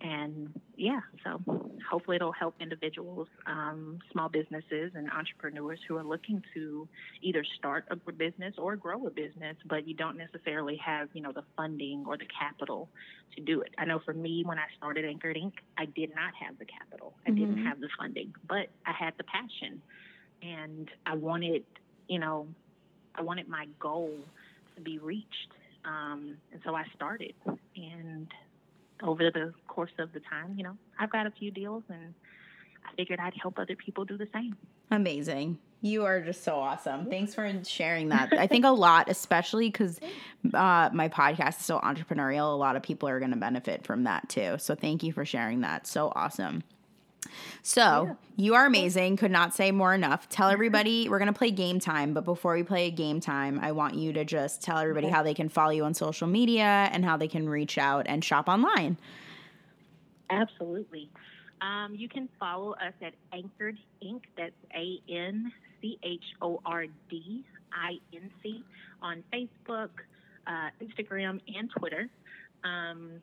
and 0.00 0.48
yeah, 0.76 1.00
so 1.24 1.42
hopefully 1.90 2.16
it'll 2.16 2.32
help 2.32 2.54
individuals, 2.60 3.26
um, 3.46 3.98
small 4.12 4.28
businesses, 4.28 4.92
and 4.94 5.10
entrepreneurs 5.10 5.80
who 5.88 5.96
are 5.96 6.04
looking 6.04 6.42
to 6.54 6.86
either 7.20 7.44
start 7.58 7.84
a 7.90 8.12
business 8.12 8.54
or 8.58 8.76
grow 8.76 9.06
a 9.06 9.10
business, 9.10 9.56
but 9.66 9.88
you 9.88 9.94
don't 9.94 10.16
necessarily 10.16 10.76
have, 10.76 11.08
you 11.14 11.20
know, 11.20 11.32
the 11.32 11.42
funding 11.56 12.04
or 12.06 12.16
the 12.16 12.26
capital 12.26 12.88
to 13.34 13.42
do 13.42 13.60
it. 13.60 13.74
I 13.76 13.86
know 13.86 13.98
for 14.04 14.14
me, 14.14 14.44
when 14.46 14.58
I 14.58 14.66
started 14.76 15.04
Anchored 15.04 15.36
Inc., 15.36 15.54
I 15.76 15.86
did 15.86 16.14
not 16.14 16.32
have 16.40 16.58
the 16.58 16.64
capital, 16.64 17.14
I 17.26 17.30
mm-hmm. 17.30 17.40
didn't 17.40 17.66
have 17.66 17.80
the 17.80 17.88
funding, 17.98 18.32
but 18.48 18.68
I 18.86 18.92
had 18.92 19.14
the 19.18 19.24
passion, 19.24 19.82
and 20.42 20.88
I 21.06 21.16
wanted, 21.16 21.64
you 22.08 22.20
know, 22.20 22.46
I 23.16 23.22
wanted 23.22 23.48
my 23.48 23.66
goal 23.80 24.12
to 24.76 24.80
be 24.80 24.98
reached, 24.98 25.52
um, 25.84 26.36
and 26.52 26.60
so 26.64 26.76
I 26.76 26.84
started, 26.94 27.34
and 27.74 28.28
over 29.02 29.30
the 29.30 29.52
course 29.66 29.92
of 29.98 30.12
the 30.12 30.20
time, 30.20 30.54
you 30.56 30.64
know, 30.64 30.76
I've 30.98 31.10
got 31.10 31.26
a 31.26 31.30
few 31.30 31.50
deals 31.50 31.82
and 31.88 32.14
I 32.84 32.94
figured 32.96 33.20
I'd 33.20 33.34
help 33.40 33.58
other 33.58 33.76
people 33.76 34.04
do 34.04 34.16
the 34.16 34.28
same. 34.32 34.56
Amazing. 34.90 35.58
You 35.80 36.04
are 36.04 36.20
just 36.20 36.42
so 36.42 36.56
awesome. 36.56 37.06
Thanks 37.06 37.34
for 37.34 37.52
sharing 37.64 38.08
that. 38.10 38.32
I 38.32 38.46
think 38.46 38.64
a 38.64 38.70
lot, 38.70 39.08
especially 39.08 39.68
because 39.68 40.00
uh, 40.52 40.90
my 40.92 41.08
podcast 41.08 41.60
is 41.60 41.66
so 41.66 41.78
entrepreneurial, 41.78 42.52
a 42.52 42.56
lot 42.56 42.76
of 42.76 42.82
people 42.82 43.08
are 43.08 43.18
going 43.18 43.30
to 43.30 43.36
benefit 43.36 43.84
from 43.86 44.04
that 44.04 44.28
too. 44.28 44.56
So 44.58 44.74
thank 44.74 45.02
you 45.02 45.12
for 45.12 45.24
sharing 45.24 45.60
that. 45.60 45.86
So 45.86 46.12
awesome. 46.14 46.62
So 47.62 47.80
yeah. 47.80 48.14
you 48.36 48.54
are 48.54 48.66
amazing. 48.66 49.16
Could 49.16 49.30
not 49.30 49.54
say 49.54 49.72
more 49.72 49.94
enough. 49.94 50.28
Tell 50.28 50.48
everybody 50.48 51.08
we're 51.08 51.18
gonna 51.18 51.32
play 51.32 51.50
game 51.50 51.80
time, 51.80 52.14
but 52.14 52.24
before 52.24 52.54
we 52.54 52.62
play 52.62 52.90
game 52.90 53.20
time, 53.20 53.58
I 53.60 53.72
want 53.72 53.94
you 53.94 54.12
to 54.14 54.24
just 54.24 54.62
tell 54.62 54.78
everybody 54.78 55.06
okay. 55.06 55.14
how 55.14 55.22
they 55.22 55.34
can 55.34 55.48
follow 55.48 55.70
you 55.70 55.84
on 55.84 55.94
social 55.94 56.28
media 56.28 56.88
and 56.92 57.04
how 57.04 57.16
they 57.16 57.28
can 57.28 57.48
reach 57.48 57.78
out 57.78 58.06
and 58.08 58.24
shop 58.24 58.48
online. 58.48 58.96
Absolutely. 60.30 61.10
Um, 61.60 61.94
you 61.94 62.08
can 62.08 62.28
follow 62.38 62.72
us 62.74 62.92
at 63.02 63.14
Anchored 63.32 63.78
Inc. 64.02 64.22
That's 64.36 64.52
A 64.74 65.00
N 65.08 65.52
C 65.80 65.98
H 66.02 66.24
O 66.40 66.60
R 66.64 66.86
D 67.10 67.44
I 67.72 67.98
N 68.14 68.30
C 68.42 68.62
on 69.02 69.24
Facebook, 69.32 69.90
uh, 70.46 70.70
Instagram, 70.80 71.40
and 71.54 71.70
Twitter. 71.70 72.08
Um, 72.64 73.20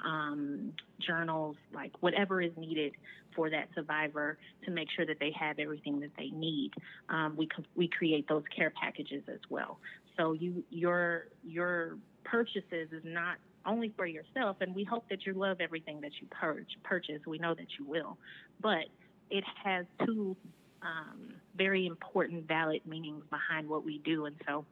um, 0.04 0.72
journals, 1.00 1.56
like 1.72 1.92
whatever 2.00 2.40
is 2.40 2.52
needed 2.56 2.92
for 3.34 3.50
that 3.50 3.68
survivor 3.74 4.38
to 4.64 4.70
make 4.70 4.88
sure 4.94 5.04
that 5.06 5.18
they 5.18 5.32
have 5.38 5.58
everything 5.58 6.00
that 6.00 6.10
they 6.16 6.30
need. 6.30 6.70
Um, 7.08 7.34
we 7.36 7.48
we 7.74 7.88
create 7.88 8.28
those 8.28 8.44
care 8.54 8.70
packages 8.70 9.22
as 9.28 9.40
well. 9.50 9.78
So 10.16 10.32
you 10.32 10.62
your 10.70 11.26
your 11.42 11.98
purchases 12.24 12.92
is 12.92 13.02
not 13.04 13.36
only 13.66 13.92
for 13.96 14.06
yourself, 14.06 14.56
and 14.60 14.74
we 14.74 14.84
hope 14.84 15.08
that 15.10 15.26
you 15.26 15.32
love 15.32 15.60
everything 15.60 16.00
that 16.02 16.12
you 16.20 16.26
purge, 16.30 16.78
purchase. 16.82 17.20
We 17.26 17.38
know 17.38 17.54
that 17.54 17.66
you 17.78 17.84
will, 17.84 18.18
but 18.60 18.86
it 19.30 19.44
has 19.64 19.86
two 20.04 20.36
um, 20.82 21.34
very 21.56 21.86
important, 21.86 22.46
valid 22.46 22.82
meanings 22.86 23.24
behind 23.30 23.68
what 23.68 23.84
we 23.84 23.98
do. 23.98 24.26
And 24.26 24.36
so, 24.46 24.64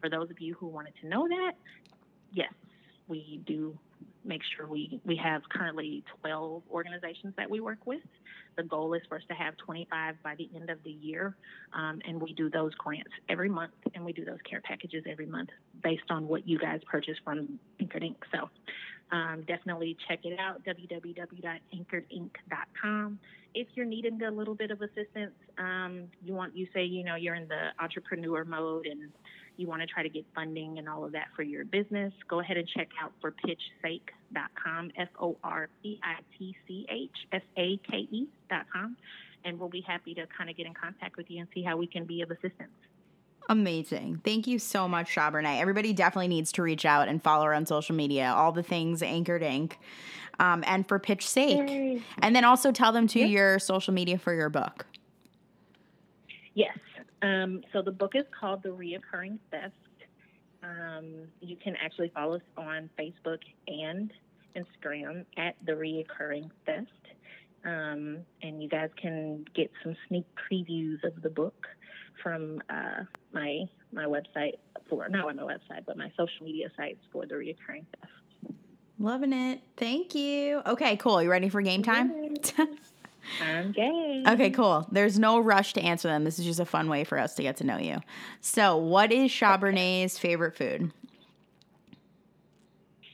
for 0.00 0.08
those 0.08 0.30
of 0.30 0.40
you 0.40 0.54
who 0.54 0.66
wanted 0.68 0.94
to 1.02 1.08
know 1.08 1.26
that, 1.26 1.52
yes, 2.32 2.52
we 3.08 3.40
do 3.46 3.76
make 4.24 4.42
sure 4.56 4.66
we, 4.66 5.00
we 5.04 5.16
have 5.16 5.42
currently 5.48 6.04
12 6.20 6.62
organizations 6.70 7.34
that 7.36 7.48
we 7.48 7.60
work 7.60 7.86
with. 7.86 8.02
The 8.56 8.62
goal 8.62 8.94
is 8.94 9.02
for 9.08 9.16
us 9.16 9.22
to 9.28 9.34
have 9.34 9.56
25 9.58 10.16
by 10.22 10.34
the 10.34 10.50
end 10.54 10.68
of 10.68 10.82
the 10.82 10.90
year, 10.90 11.36
um, 11.72 12.00
and 12.06 12.20
we 12.20 12.34
do 12.34 12.50
those 12.50 12.74
grants 12.74 13.10
every 13.28 13.48
month, 13.48 13.72
and 13.94 14.04
we 14.04 14.12
do 14.12 14.24
those 14.24 14.38
care 14.48 14.60
packages 14.60 15.04
every 15.08 15.26
month 15.26 15.50
based 15.82 16.10
on 16.10 16.28
what 16.28 16.46
you 16.46 16.58
guys 16.58 16.80
purchase 16.90 17.16
from 17.24 17.58
Anchored 17.80 18.02
Inc. 18.02 18.16
So 18.32 18.50
um, 19.10 19.44
definitely 19.46 19.96
check 20.08 20.20
it 20.24 20.38
out, 20.38 20.62
www.anchoredinc.com. 20.64 23.18
If 23.54 23.68
you're 23.74 23.86
needing 23.86 24.22
a 24.22 24.30
little 24.30 24.54
bit 24.54 24.70
of 24.70 24.82
assistance, 24.82 25.32
um, 25.56 26.04
you 26.22 26.34
want 26.34 26.54
you 26.56 26.68
say 26.74 26.84
you 26.84 27.02
know 27.02 27.14
you're 27.14 27.34
in 27.34 27.48
the 27.48 27.68
entrepreneur 27.80 28.44
mode 28.44 28.86
and 28.86 29.10
you 29.58 29.66
want 29.66 29.82
to 29.82 29.86
try 29.86 30.02
to 30.02 30.08
get 30.08 30.24
funding 30.34 30.78
and 30.78 30.88
all 30.88 31.04
of 31.04 31.12
that 31.12 31.28
for 31.34 31.42
your 31.42 31.64
business, 31.64 32.12
go 32.28 32.40
ahead 32.40 32.56
and 32.56 32.68
check 32.68 32.88
out 33.02 33.12
for 33.20 33.32
pitchsake.com, 33.32 34.92
F 34.96 35.08
O 35.20 35.36
R 35.42 35.68
P 35.82 36.00
I 36.02 36.20
T 36.38 36.56
C 36.66 36.86
H 36.88 37.10
S 37.32 37.42
A 37.56 37.76
K 37.90 38.08
E.com. 38.10 38.96
And 39.44 39.58
we'll 39.58 39.68
be 39.68 39.80
happy 39.80 40.14
to 40.14 40.26
kind 40.36 40.48
of 40.48 40.56
get 40.56 40.66
in 40.66 40.74
contact 40.74 41.16
with 41.16 41.30
you 41.30 41.40
and 41.40 41.48
see 41.54 41.62
how 41.62 41.76
we 41.76 41.86
can 41.86 42.04
be 42.04 42.22
of 42.22 42.30
assistance. 42.30 42.70
Amazing. 43.48 44.20
Thank 44.24 44.46
you 44.46 44.58
so 44.58 44.86
much, 44.86 45.14
Shabernay. 45.14 45.60
Everybody 45.60 45.92
definitely 45.92 46.28
needs 46.28 46.52
to 46.52 46.62
reach 46.62 46.84
out 46.84 47.08
and 47.08 47.22
follow 47.22 47.46
her 47.46 47.54
on 47.54 47.64
social 47.64 47.94
media, 47.94 48.32
all 48.36 48.52
the 48.52 48.62
things 48.62 49.02
Anchored 49.02 49.42
Inc. 49.42 49.72
Um, 50.38 50.62
and 50.66 50.86
for 50.86 50.98
Pitch 50.98 51.26
Sake. 51.26 51.68
Yay. 51.68 52.02
And 52.18 52.36
then 52.36 52.44
also 52.44 52.70
tell 52.70 52.92
them 52.92 53.06
to 53.08 53.20
yep. 53.20 53.30
your 53.30 53.58
social 53.58 53.94
media 53.94 54.18
for 54.18 54.34
your 54.34 54.50
book. 54.50 54.86
Yes. 56.54 56.76
Um, 57.22 57.62
so 57.72 57.82
the 57.82 57.90
book 57.90 58.12
is 58.14 58.24
called 58.38 58.62
The 58.62 58.68
Reoccurring 58.70 59.38
Theft. 59.50 59.74
Um, 60.62 61.28
you 61.40 61.56
can 61.56 61.74
actually 61.76 62.10
follow 62.14 62.36
us 62.36 62.42
on 62.56 62.90
Facebook 62.98 63.40
and 63.66 64.12
Instagram 64.56 65.24
at 65.36 65.56
The 65.64 65.72
Reoccurring 65.72 66.50
Theft. 66.66 66.90
Um, 67.64 68.18
and 68.42 68.62
you 68.62 68.68
guys 68.68 68.90
can 69.00 69.44
get 69.54 69.70
some 69.82 69.96
sneak 70.06 70.24
previews 70.50 71.02
of 71.04 71.20
the 71.22 71.30
book 71.30 71.66
from 72.22 72.62
uh, 72.70 73.04
my 73.32 73.64
my 73.92 74.04
website 74.04 74.54
for 74.88 75.08
not 75.08 75.28
on 75.28 75.36
my 75.36 75.42
website, 75.42 75.84
but 75.86 75.96
my 75.96 76.10
social 76.16 76.44
media 76.44 76.68
sites 76.76 77.00
for 77.12 77.26
the 77.26 77.34
reoccurring 77.34 77.84
theft. 77.98 78.54
Loving 78.98 79.32
it. 79.32 79.60
Thank 79.76 80.14
you. 80.14 80.62
Okay, 80.66 80.96
cool. 80.96 81.22
You 81.22 81.30
ready 81.30 81.48
for 81.48 81.62
game 81.62 81.82
time? 81.82 82.36
I'm 83.42 83.72
game. 83.72 84.24
Okay, 84.26 84.50
cool. 84.50 84.86
There's 84.90 85.18
no 85.18 85.38
rush 85.38 85.72
to 85.74 85.80
answer 85.80 86.08
them. 86.08 86.24
This 86.24 86.38
is 86.38 86.44
just 86.44 86.60
a 86.60 86.64
fun 86.64 86.88
way 86.88 87.04
for 87.04 87.18
us 87.18 87.34
to 87.34 87.42
get 87.42 87.56
to 87.58 87.64
know 87.64 87.78
you. 87.78 88.00
So, 88.40 88.76
what 88.76 89.12
is 89.12 89.30
Chabernay's 89.30 90.16
okay. 90.16 90.28
favorite 90.28 90.56
food? 90.56 90.92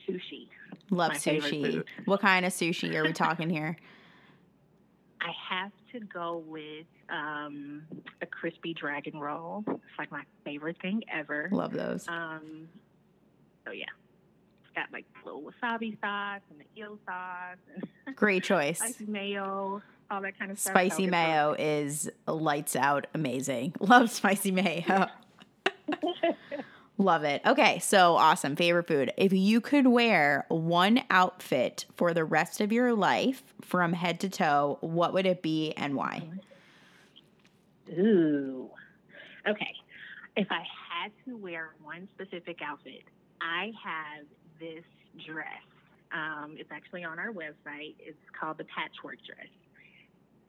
Sushi. 0.07 0.47
Love 0.91 1.13
My 1.13 1.17
sushi. 1.17 1.83
What 2.05 2.21
kind 2.21 2.45
of 2.45 2.53
sushi 2.53 2.93
are 2.95 3.03
we 3.03 3.13
talking 3.13 3.49
here? 3.49 3.77
I 5.21 5.31
have 5.49 5.71
to 5.91 5.99
go 6.01 6.43
with 6.45 6.85
um, 7.09 7.83
a 8.21 8.25
crispy 8.27 8.73
dragon 8.73 9.19
roll. 9.19 9.63
It's 9.67 9.81
like 9.97 10.11
my 10.11 10.23
favorite 10.43 10.79
thing 10.81 11.03
ever. 11.11 11.49
Love 11.51 11.73
those. 11.73 12.07
Um, 12.07 12.67
so 13.65 13.71
yeah, 13.71 13.85
it's 14.63 14.75
got 14.75 14.91
like 14.93 15.05
little 15.25 15.41
wasabi 15.41 15.99
sauce 15.99 16.41
and 16.51 16.59
the 16.59 16.79
eel 16.79 16.99
sauce 17.05 17.57
and 18.05 18.15
great 18.15 18.43
choice. 18.43 18.77
spicy 18.77 19.05
mayo 19.07 19.81
all 20.09 20.21
that 20.21 20.37
kind 20.37 20.51
of 20.51 20.59
stuff. 20.59 20.71
Spicy 20.71 21.07
mayo 21.07 21.55
is 21.57 22.09
lights 22.27 22.75
out 22.75 23.07
amazing. 23.13 23.73
Love 23.79 24.09
spicy 24.09 24.51
mayo. 24.51 25.07
Love 26.97 27.23
it. 27.25 27.41
Okay, 27.45 27.79
so 27.79 28.15
awesome. 28.15 28.55
Favorite 28.55 28.87
food. 28.87 29.11
If 29.17 29.33
you 29.33 29.59
could 29.59 29.87
wear 29.87 30.45
one 30.47 31.01
outfit 31.09 31.85
for 31.95 32.13
the 32.13 32.23
rest 32.23 32.61
of 32.61 32.71
your 32.71 32.93
life 32.93 33.43
from 33.61 33.91
head 33.91 34.21
to 34.21 34.29
toe, 34.29 34.77
what 34.79 35.11
would 35.13 35.25
it 35.25 35.41
be 35.41 35.73
and 35.73 35.95
why? 35.95 36.23
Ooh. 37.91 38.69
Okay. 39.45 39.73
If 40.37 40.47
I 40.49 40.63
had 40.89 41.11
to 41.25 41.35
wear 41.35 41.71
one 41.83 42.07
specific 42.15 42.59
outfit, 42.63 43.03
I 43.41 43.73
have 43.83 44.25
this 44.59 44.83
dress. 45.25 45.47
Um, 46.13 46.55
it's 46.57 46.71
actually 46.71 47.03
on 47.03 47.19
our 47.19 47.31
website. 47.33 47.95
It's 47.99 48.17
called 48.39 48.57
the 48.57 48.65
patchwork 48.65 49.17
dress 49.25 49.47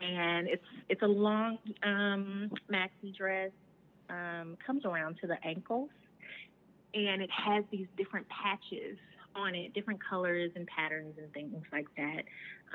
and 0.01 0.49
it's 0.49 0.65
it's 0.89 1.03
a 1.03 1.07
long 1.07 1.59
um, 1.83 2.51
maxi 2.71 3.17
dress, 3.17 3.51
um, 4.11 4.57
comes 4.65 4.85
around 4.85 5.17
to 5.21 5.27
the 5.27 5.37
ankles, 5.45 5.91
and 6.95 7.23
it 7.23 7.31
has 7.31 7.65
these 7.71 7.87
different 7.97 8.27
patches 8.29 8.99
on 9.35 9.55
it, 9.55 9.75
different 9.75 10.01
colors 10.03 10.51
and 10.57 10.67
patterns 10.67 11.15
and 11.19 11.33
things 11.33 11.63
like 11.73 11.87
that. 11.97 12.25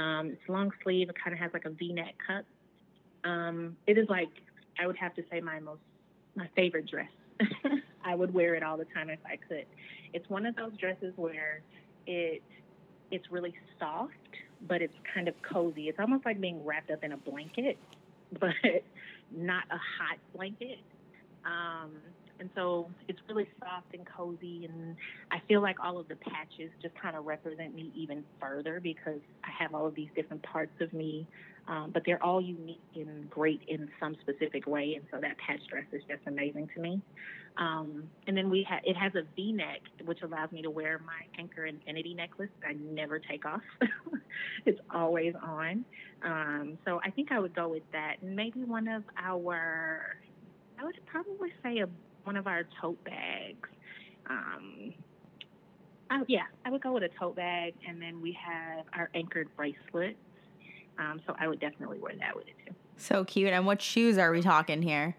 Um, 0.02 0.30
it's 0.32 0.42
long 0.48 0.72
sleeve. 0.84 1.10
It 1.10 1.16
kind 1.22 1.34
of 1.34 1.40
has 1.40 1.52
like 1.54 1.66
a 1.66 1.72
V-neck 1.72 2.16
cut. 2.26 2.46
Um, 3.30 3.76
it 3.88 3.98
is 3.98 4.08
like 4.10 4.30
I 4.80 4.88
would 4.88 4.98
have 4.98 5.14
to 5.16 5.24
say 5.32 5.42
my 5.42 5.60
most 5.60 5.82
my 6.36 6.48
favorite 6.56 6.90
dress. 6.90 7.10
I 8.06 8.16
would 8.16 8.34
wear 8.34 8.56
it 8.56 8.64
all 8.64 8.78
the 8.78 8.86
time 8.86 9.10
if 9.10 9.20
I 9.26 9.36
could. 9.36 9.66
It's 10.14 10.28
one 10.30 10.46
of 10.46 10.56
those 10.56 10.76
dresses 10.78 11.14
where 11.16 11.62
it 12.08 12.42
it's 13.12 13.30
really 13.30 13.54
soft 13.80 14.14
but 14.68 14.82
it's 14.82 14.94
kind 15.14 15.28
of 15.28 15.36
cozy. 15.42 15.90
It's 15.90 16.00
almost 16.00 16.26
like 16.26 16.40
being 16.40 16.64
wrapped 16.66 16.92
up 16.92 17.04
in 17.04 17.12
a 17.12 17.18
blanket, 17.18 17.78
but 18.40 18.54
not 19.36 19.64
a 19.70 19.78
hot 19.78 20.18
blanket. 20.34 20.80
Um, 21.46 21.92
and 22.40 22.50
so 22.56 22.90
it's 23.08 23.20
really 23.30 23.48
soft 23.60 23.94
and 23.94 24.06
cozy. 24.06 24.66
And 24.66 24.96
I 25.32 25.42
feel 25.48 25.62
like 25.62 25.78
all 25.84 26.00
of 26.00 26.08
the 26.08 26.16
patches 26.16 26.72
just 26.82 26.96
kind 26.96 27.16
of 27.16 27.26
represent 27.26 27.76
me 27.76 27.92
even 27.96 28.24
further 28.40 28.80
because 28.80 29.20
I 29.44 29.50
have 29.64 29.76
all 29.76 29.86
of 29.86 29.94
these 29.94 30.10
different 30.16 30.42
parts 30.42 30.74
of 30.82 30.92
me, 30.92 31.28
um, 31.68 31.92
but 31.94 32.02
they're 32.04 32.24
all 32.24 32.42
unique 32.42 32.82
and 32.96 33.30
great 33.30 33.62
in 33.68 33.88
some 34.00 34.18
specific 34.22 34.66
way. 34.66 34.96
And 34.96 35.06
so 35.12 35.20
that 35.22 35.38
patch 35.38 35.62
dress 35.70 35.86
is 35.92 36.02
just 36.10 36.22
amazing 36.26 36.70
to 36.74 36.82
me. 36.82 37.02
Um, 37.58 38.10
and 38.28 38.36
then 38.36 38.50
we 38.50 38.64
have 38.70 38.82
it 38.84 38.96
has 38.96 39.14
a 39.16 39.24
V 39.36 39.52
neck, 39.52 39.82
which 40.06 40.22
allows 40.22 40.52
me 40.52 40.62
to 40.62 40.70
wear 40.70 41.00
my 41.06 41.22
Anchor 41.38 41.66
Infinity 41.66 42.14
necklace. 42.14 42.50
I 42.68 42.74
never 42.74 43.20
take 43.20 43.46
off; 43.46 43.62
it's 44.66 44.80
always 44.90 45.34
on. 45.42 45.86
Um, 46.24 46.78
so 46.86 47.02
I 47.04 47.10
think 47.10 47.32
I 47.32 47.40
would 47.40 47.56
go 47.56 47.68
with 47.68 47.84
that. 47.92 48.16
And 48.22 48.36
maybe 48.36 48.64
one 48.64 48.88
of 48.88 49.04
our, 49.18 50.18
I 50.80 50.86
would 50.86 51.00
probably 51.06 51.52
say 51.64 51.80
a 51.80 51.90
one 52.24 52.38
of 52.38 52.48
our 52.48 52.64
tote 52.80 53.04
bags. 53.04 53.70
Um, 54.30 54.94
I, 56.10 56.22
yeah, 56.28 56.44
I 56.66 56.70
would 56.70 56.82
go 56.82 56.94
with 56.94 57.04
a 57.04 57.10
tote 57.20 57.36
bag, 57.36 57.74
and 57.88 58.02
then 58.02 58.22
we 58.22 58.38
have 58.44 58.86
our 58.94 59.10
anchored 59.14 59.50
bracelets. 59.56 60.18
Um, 61.00 61.22
so 61.26 61.36
I 61.40 61.48
would 61.48 61.60
definitely 61.60 62.00
wear 62.00 62.14
that 62.20 62.36
with 62.36 62.48
it 62.48 62.54
too. 62.66 62.76
So 62.98 63.24
cute. 63.24 63.52
And 63.52 63.66
what 63.66 63.82
shoes 63.82 64.18
are 64.18 64.32
we 64.32 64.42
talking 64.42 64.82
here? 64.82 65.16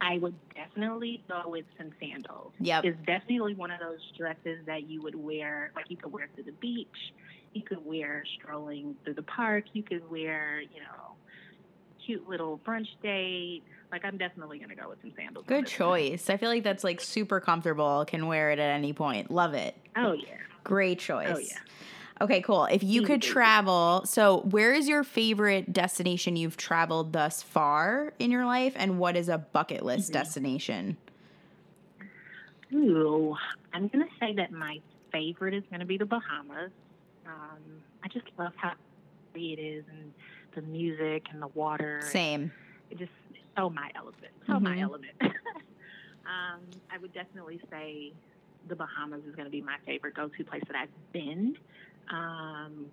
I 0.00 0.18
would 0.18 0.34
definitely 0.54 1.22
go 1.28 1.42
with 1.46 1.66
some 1.76 1.90
sandals. 2.00 2.52
Yeah, 2.58 2.80
It's 2.82 2.98
definitely 3.06 3.54
one 3.54 3.70
of 3.70 3.80
those 3.80 4.00
dresses 4.16 4.64
that 4.66 4.88
you 4.88 5.02
would 5.02 5.14
wear, 5.14 5.72
like 5.76 5.86
you 5.88 5.96
could 5.96 6.12
wear 6.12 6.28
to 6.36 6.42
the 6.42 6.52
beach, 6.52 7.12
you 7.52 7.62
could 7.62 7.84
wear 7.84 8.24
strolling 8.38 8.96
through 9.04 9.14
the 9.14 9.22
park, 9.22 9.64
you 9.72 9.82
could 9.82 10.08
wear, 10.10 10.60
you 10.60 10.80
know, 10.80 11.14
cute 12.04 12.28
little 12.28 12.58
brunch 12.66 12.88
date. 13.02 13.62
Like 13.92 14.04
I'm 14.04 14.16
definitely 14.16 14.58
gonna 14.58 14.74
go 14.76 14.88
with 14.88 15.00
some 15.02 15.12
sandals. 15.16 15.44
Good 15.46 15.66
choice. 15.66 16.30
I 16.30 16.36
feel 16.36 16.48
like 16.48 16.62
that's 16.62 16.84
like 16.84 17.00
super 17.00 17.40
comfortable. 17.40 18.04
Can 18.06 18.26
wear 18.26 18.52
it 18.52 18.58
at 18.58 18.70
any 18.70 18.92
point. 18.92 19.30
Love 19.30 19.54
it. 19.54 19.76
Oh 19.96 20.12
yeah. 20.12 20.36
Great 20.64 20.98
choice. 21.00 21.28
Oh 21.30 21.38
yeah. 21.38 21.58
Okay, 22.20 22.42
cool. 22.42 22.66
If 22.66 22.82
you 22.82 23.02
could 23.02 23.22
travel, 23.22 24.02
so 24.04 24.40
where 24.40 24.74
is 24.74 24.86
your 24.86 25.02
favorite 25.04 25.72
destination 25.72 26.36
you've 26.36 26.58
traveled 26.58 27.14
thus 27.14 27.42
far 27.42 28.12
in 28.18 28.30
your 28.30 28.44
life, 28.44 28.74
and 28.76 28.98
what 28.98 29.16
is 29.16 29.30
a 29.30 29.38
bucket 29.38 29.82
list 29.82 30.06
mm-hmm. 30.06 30.18
destination? 30.18 30.96
Ooh, 32.74 33.34
I'm 33.72 33.88
gonna 33.88 34.04
say 34.20 34.34
that 34.34 34.52
my 34.52 34.80
favorite 35.10 35.54
is 35.54 35.64
gonna 35.70 35.86
be 35.86 35.96
the 35.96 36.04
Bahamas. 36.04 36.70
Um, 37.26 37.82
I 38.04 38.08
just 38.08 38.26
love 38.38 38.52
how 38.56 38.72
free 39.32 39.54
it 39.54 39.60
is, 39.60 39.84
and 39.90 40.12
the 40.54 40.62
music 40.62 41.26
and 41.32 41.40
the 41.40 41.48
water. 41.48 42.02
Same. 42.04 42.52
It 42.90 42.98
just 42.98 43.12
so 43.56 43.70
my 43.70 43.90
element. 43.96 44.32
So 44.46 44.54
mm-hmm. 44.54 44.64
my 44.64 44.78
element. 44.80 45.14
um, 45.22 46.60
I 46.92 46.98
would 47.00 47.14
definitely 47.14 47.60
say 47.70 48.12
the 48.68 48.76
Bahamas 48.76 49.22
is 49.26 49.34
going 49.34 49.46
to 49.46 49.50
be 49.50 49.60
my 49.60 49.76
favorite 49.86 50.14
go-to 50.14 50.44
place 50.44 50.62
that 50.66 50.76
I've 50.76 51.12
been. 51.12 51.56
Um, 52.08 52.86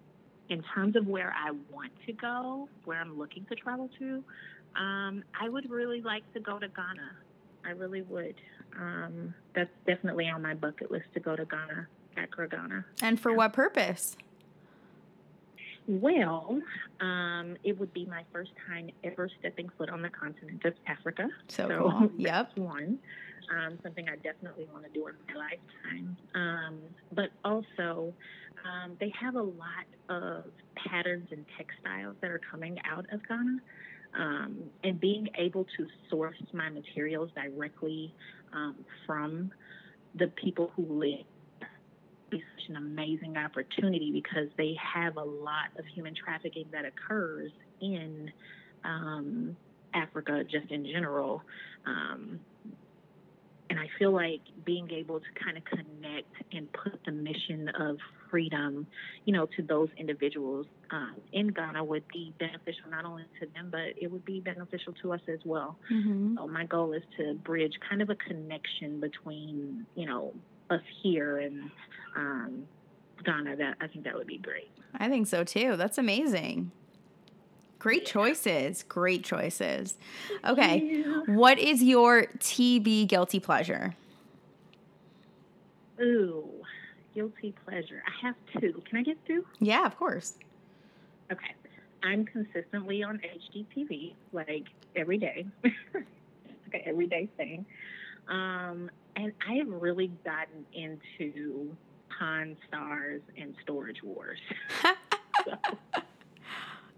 in 0.49 0.63
terms 0.73 0.95
of 0.95 1.07
where 1.07 1.33
I 1.35 1.51
want 1.71 1.91
to 2.05 2.13
go, 2.13 2.69
where 2.85 2.99
I'm 2.99 3.17
looking 3.17 3.45
to 3.45 3.55
travel 3.55 3.89
to, 3.99 4.23
um, 4.75 5.23
I 5.39 5.49
would 5.49 5.69
really 5.69 6.01
like 6.01 6.23
to 6.33 6.39
go 6.39 6.57
to 6.59 6.67
Ghana. 6.67 7.11
I 7.65 7.71
really 7.71 8.01
would. 8.03 8.35
Um, 8.79 9.33
that's 9.55 9.69
definitely 9.85 10.29
on 10.29 10.41
my 10.41 10.53
bucket 10.53 10.91
list 10.91 11.05
to 11.15 11.19
go 11.19 11.35
to 11.35 11.45
Ghana, 11.45 11.87
Accra, 12.15 12.47
Ghana. 12.47 12.85
And 13.01 13.19
for 13.19 13.33
what 13.33 13.53
purpose? 13.53 14.15
Well, 15.87 16.61
um, 16.99 17.55
it 17.63 17.79
would 17.79 17.93
be 17.93 18.05
my 18.05 18.23
first 18.33 18.51
time 18.67 18.89
ever 19.05 19.29
stepping 19.39 19.69
foot 19.77 19.89
on 19.89 20.01
the 20.01 20.09
continent 20.09 20.63
of 20.65 20.73
Africa. 20.85 21.29
So, 21.47 21.67
cool. 21.67 22.11
Yep. 22.17 22.57
one. 22.57 22.99
Um, 23.49 23.79
something 23.81 24.09
I 24.09 24.17
definitely 24.17 24.67
want 24.73 24.83
to 24.83 24.89
do 24.89 25.07
in 25.07 25.13
my 25.29 25.39
lifetime. 25.39 26.17
Um, 26.35 26.79
but 27.13 27.29
also, 27.45 28.13
um, 28.67 28.97
they 28.99 29.11
have 29.19 29.35
a 29.35 29.41
lot 29.41 29.85
of 30.09 30.45
patterns 30.75 31.27
and 31.31 31.45
textiles 31.57 32.15
that 32.21 32.31
are 32.31 32.41
coming 32.51 32.77
out 32.89 33.05
of 33.11 33.27
Ghana. 33.27 33.59
Um, 34.17 34.63
and 34.83 34.99
being 34.99 35.27
able 35.37 35.65
to 35.77 35.85
source 36.09 36.37
my 36.53 36.69
materials 36.69 37.29
directly 37.35 38.13
um, 38.53 38.75
from 39.05 39.51
the 40.15 40.27
people 40.27 40.71
who 40.75 40.85
live 40.85 41.25
be 42.29 42.43
such 42.55 42.69
an 42.69 42.75
amazing 42.75 43.37
opportunity 43.37 44.11
because 44.11 44.49
they 44.57 44.75
have 44.81 45.17
a 45.17 45.23
lot 45.23 45.67
of 45.77 45.85
human 45.93 46.13
trafficking 46.15 46.65
that 46.71 46.83
occurs 46.85 47.51
in 47.81 48.31
um, 48.83 49.55
Africa, 49.93 50.43
just 50.43 50.71
in 50.71 50.85
general. 50.85 51.41
And 53.77 53.85
I 53.85 53.99
feel 53.99 54.11
like 54.11 54.41
being 54.65 54.89
able 54.91 55.19
to 55.19 55.25
kind 55.43 55.55
of 55.55 55.63
connect 55.65 56.33
and 56.51 56.67
put 56.73 56.99
the 57.05 57.11
mission 57.11 57.69
of 57.79 57.97
freedom, 58.31 58.87
you 59.25 59.33
know, 59.33 59.45
to 59.55 59.61
those 59.61 59.89
individuals 59.97 60.65
um, 60.89 61.15
in 61.31 61.49
Ghana 61.49 61.83
would 61.83 62.07
be 62.07 62.33
beneficial 62.39 62.89
not 62.89 63.05
only 63.05 63.25
to 63.39 63.45
them, 63.53 63.69
but 63.71 63.93
it 64.01 64.11
would 64.11 64.25
be 64.25 64.39
beneficial 64.39 64.93
to 65.03 65.13
us 65.13 65.21
as 65.27 65.39
well. 65.45 65.77
Mm-hmm. 65.93 66.37
So 66.37 66.47
my 66.47 66.65
goal 66.65 66.93
is 66.93 67.03
to 67.17 67.35
bridge 67.35 67.73
kind 67.87 68.01
of 68.01 68.09
a 68.09 68.15
connection 68.15 68.99
between, 68.99 69.85
you 69.95 70.07
know, 70.07 70.33
us 70.71 70.81
here 71.03 71.37
and 71.37 71.69
um, 72.15 72.63
Ghana. 73.23 73.57
That 73.57 73.75
I 73.79 73.87
think 73.87 74.05
that 74.05 74.15
would 74.15 74.27
be 74.27 74.39
great. 74.39 74.71
I 74.95 75.07
think 75.07 75.27
so 75.27 75.43
too. 75.43 75.75
That's 75.75 75.99
amazing. 75.99 76.71
Great 77.79 78.05
choices. 78.05 78.83
Great 78.83 79.23
choices. 79.23 79.95
Okay. 80.45 81.03
What 81.27 81.59
is 81.59 81.83
your 81.83 82.25
TV 82.39 83.07
guilty 83.07 83.39
pleasure? 83.39 83.95
Ooh, 86.01 86.47
guilty 87.13 87.53
pleasure. 87.65 88.03
I 88.05 88.25
have 88.25 88.35
two. 88.59 88.81
Can 88.89 88.99
I 88.99 89.03
get 89.03 89.23
two? 89.25 89.45
Yeah, 89.59 89.85
of 89.85 89.97
course. 89.97 90.33
Okay. 91.31 91.53
I'm 92.03 92.25
consistently 92.25 93.03
on 93.03 93.19
HGTV, 93.19 94.13
like 94.31 94.65
every 94.95 95.17
day. 95.17 95.45
okay, 95.65 96.83
everyday 96.85 97.27
thing. 97.37 97.65
Um, 98.27 98.89
and 99.15 99.33
I 99.47 99.55
have 99.55 99.67
really 99.67 100.11
gotten 100.23 100.65
into 100.73 101.75
Pawn 102.17 102.55
Stars 102.67 103.21
and 103.37 103.55
Storage 103.63 104.03
Wars. 104.03 104.39
so, 105.45 105.53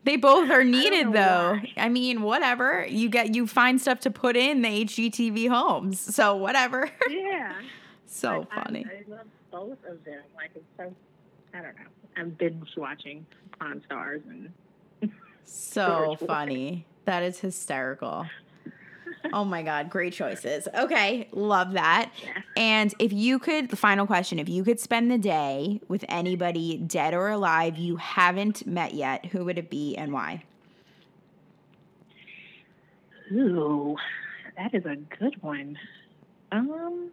They 0.03 0.15
both 0.15 0.49
are 0.49 0.63
needed 0.63 1.13
though. 1.13 1.59
why. 1.61 1.73
I 1.77 1.89
mean, 1.89 2.21
whatever. 2.21 2.85
You 2.87 3.09
get 3.09 3.35
you 3.35 3.45
find 3.47 3.79
stuff 3.79 3.99
to 4.01 4.11
put 4.11 4.35
in 4.37 4.61
the 4.61 4.85
HGTV 4.85 5.49
homes. 5.49 5.99
So 5.99 6.35
whatever. 6.35 6.89
yeah. 7.09 7.53
so 8.05 8.39
Like, 8.39 8.47
I- 8.51 8.63
funny. 8.63 8.85
I, 8.89 9.11
love 9.11 9.19
both 9.51 9.77
of 9.87 10.03
them. 10.05 10.21
Like 10.35 10.51
it's 10.55 10.63
so 10.77 10.93
I 11.53 11.57
don't 11.61 11.75
know. 11.75 11.89
I'm 12.17 12.29
binge 12.31 12.69
watching 12.77 13.25
Pawn 13.59 13.81
Stars 13.85 14.21
and 14.29 15.11
So 15.45 16.15
funny. 16.27 16.85
That 17.05 17.23
is 17.23 17.39
hysterical. 17.39 18.25
Oh 19.33 19.43
my 19.43 19.63
God, 19.63 19.89
great 19.89 20.13
choices. 20.13 20.67
Okay, 20.73 21.27
love 21.31 21.73
that. 21.73 22.11
Yeah. 22.23 22.41
And 22.55 22.93
if 22.99 23.11
you 23.11 23.39
could, 23.39 23.69
the 23.69 23.75
final 23.75 24.07
question, 24.07 24.39
if 24.39 24.49
you 24.49 24.63
could 24.63 24.79
spend 24.79 25.11
the 25.11 25.17
day 25.17 25.81
with 25.87 26.05
anybody 26.07 26.77
dead 26.77 27.13
or 27.13 27.29
alive 27.29 27.77
you 27.77 27.97
haven't 27.97 28.65
met 28.65 28.93
yet, 28.93 29.25
who 29.27 29.45
would 29.45 29.57
it 29.57 29.69
be 29.69 29.95
and 29.95 30.13
why? 30.13 30.43
Ooh, 33.31 33.95
that 34.57 34.73
is 34.73 34.85
a 34.85 34.95
good 34.95 35.41
one. 35.43 35.77
Um, 36.51 37.11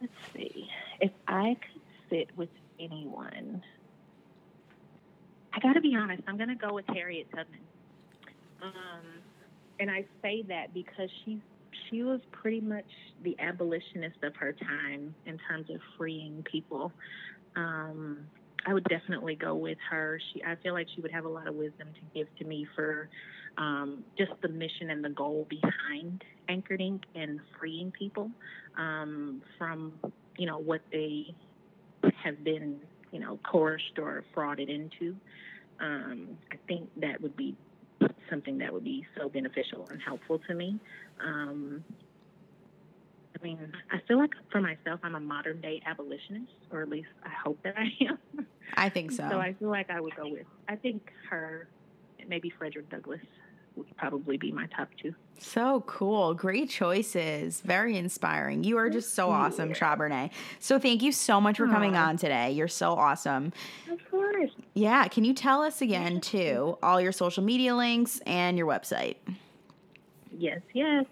let's 0.00 0.12
see. 0.34 0.68
If 1.00 1.10
I 1.26 1.56
could 1.60 1.82
sit 2.08 2.28
with 2.36 2.50
anyone, 2.78 3.62
I 5.52 5.60
got 5.60 5.72
to 5.72 5.80
be 5.80 5.96
honest. 5.96 6.22
I'm 6.28 6.36
going 6.36 6.48
to 6.48 6.54
go 6.54 6.72
with 6.72 6.86
Harriet 6.88 7.28
Tubman. 7.30 7.60
Um, 8.62 8.72
and 9.80 9.90
I 9.90 10.04
say 10.22 10.42
that 10.48 10.74
because 10.74 11.08
she's 11.24 11.38
she 11.90 12.02
was 12.02 12.20
pretty 12.32 12.60
much 12.60 12.84
the 13.22 13.36
abolitionist 13.38 14.22
of 14.22 14.34
her 14.36 14.52
time 14.52 15.14
in 15.26 15.38
terms 15.48 15.70
of 15.70 15.80
freeing 15.96 16.44
people. 16.50 16.92
Um, 17.56 18.18
I 18.66 18.74
would 18.74 18.84
definitely 18.84 19.34
go 19.34 19.54
with 19.54 19.78
her. 19.90 20.20
She, 20.32 20.42
I 20.44 20.54
feel 20.62 20.72
like 20.74 20.86
she 20.94 21.00
would 21.00 21.10
have 21.10 21.24
a 21.24 21.28
lot 21.28 21.48
of 21.48 21.54
wisdom 21.54 21.88
to 21.94 22.00
give 22.18 22.28
to 22.38 22.44
me 22.44 22.66
for 22.76 23.08
um, 23.58 24.04
just 24.16 24.32
the 24.40 24.48
mission 24.48 24.90
and 24.90 25.04
the 25.04 25.10
goal 25.10 25.46
behind 25.48 26.24
Anchored 26.48 26.80
Inc. 26.80 27.02
and 27.14 27.40
freeing 27.58 27.90
people 27.90 28.30
um, 28.78 29.42
from, 29.58 29.92
you 30.36 30.46
know, 30.46 30.58
what 30.58 30.80
they 30.92 31.34
have 32.22 32.42
been, 32.44 32.78
you 33.10 33.18
know, 33.18 33.38
coerced 33.44 33.98
or 33.98 34.24
frauded 34.34 34.68
into. 34.68 35.16
Um, 35.80 36.28
I 36.52 36.56
think 36.68 36.88
that 37.00 37.20
would 37.20 37.36
be 37.36 37.56
something 38.30 38.58
that 38.58 38.72
would 38.72 38.84
be 38.84 39.06
so 39.16 39.28
beneficial 39.28 39.88
and 39.90 40.00
helpful 40.00 40.40
to 40.48 40.54
me. 40.54 40.78
Um, 41.24 41.84
I 43.38 43.44
mean, 43.44 43.72
I 43.90 43.98
feel 44.06 44.18
like 44.18 44.30
for 44.50 44.60
myself, 44.60 45.00
I'm 45.02 45.14
a 45.14 45.20
modern 45.20 45.60
day 45.60 45.82
abolitionist, 45.86 46.52
or 46.70 46.82
at 46.82 46.88
least 46.88 47.08
I 47.24 47.30
hope 47.44 47.58
that 47.64 47.74
I 47.76 47.88
am. 48.04 48.46
I 48.74 48.88
think 48.88 49.10
so. 49.12 49.26
So 49.30 49.38
I 49.38 49.54
feel 49.54 49.68
like 49.68 49.90
I 49.90 50.00
would 50.00 50.14
go 50.14 50.30
with, 50.30 50.46
I 50.68 50.76
think 50.76 51.10
her, 51.30 51.68
maybe 52.28 52.50
Frederick 52.50 52.88
Douglass 52.90 53.20
would 53.76 53.96
probably 53.96 54.36
be 54.36 54.52
my 54.52 54.66
top 54.66 54.88
two. 55.00 55.14
So 55.38 55.82
cool. 55.86 56.34
Great 56.34 56.70
choices. 56.70 57.60
Very 57.62 57.96
inspiring. 57.96 58.64
You 58.64 58.78
are 58.78 58.88
just 58.88 59.14
so 59.14 59.30
awesome. 59.30 59.72
Charbonnet. 59.72 60.30
So 60.60 60.78
thank 60.78 61.02
you 61.02 61.10
so 61.12 61.40
much 61.40 61.56
for 61.56 61.66
coming 61.66 61.96
Aw. 61.96 62.08
on 62.08 62.16
today. 62.16 62.52
You're 62.52 62.68
so 62.68 62.92
awesome. 62.92 63.52
Of 63.90 63.98
course. 64.10 64.50
Yeah. 64.74 65.08
Can 65.08 65.24
you 65.24 65.34
tell 65.34 65.62
us 65.62 65.82
again, 65.82 66.20
too, 66.20 66.78
all 66.82 67.00
your 67.00 67.12
social 67.12 67.42
media 67.42 67.74
links 67.74 68.20
and 68.26 68.56
your 68.56 68.66
website? 68.66 69.16
Yes, 70.38 70.60
yes. 70.72 71.04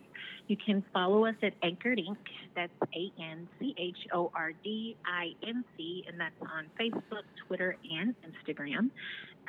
You 0.46 0.56
can 0.56 0.84
follow 0.92 1.26
us 1.26 1.36
at 1.42 1.52
Anchored 1.62 1.98
Inc. 1.98 2.16
That's 2.56 2.72
A 2.94 3.12
N 3.22 3.48
C 3.58 3.74
H 3.78 4.08
O 4.12 4.32
R 4.34 4.52
D 4.64 4.96
I 5.06 5.32
N 5.46 5.64
C, 5.76 6.04
and 6.08 6.18
that's 6.18 6.34
on 6.42 6.66
Facebook, 6.78 7.22
Twitter, 7.46 7.76
and 7.88 8.14
Instagram. 8.26 8.90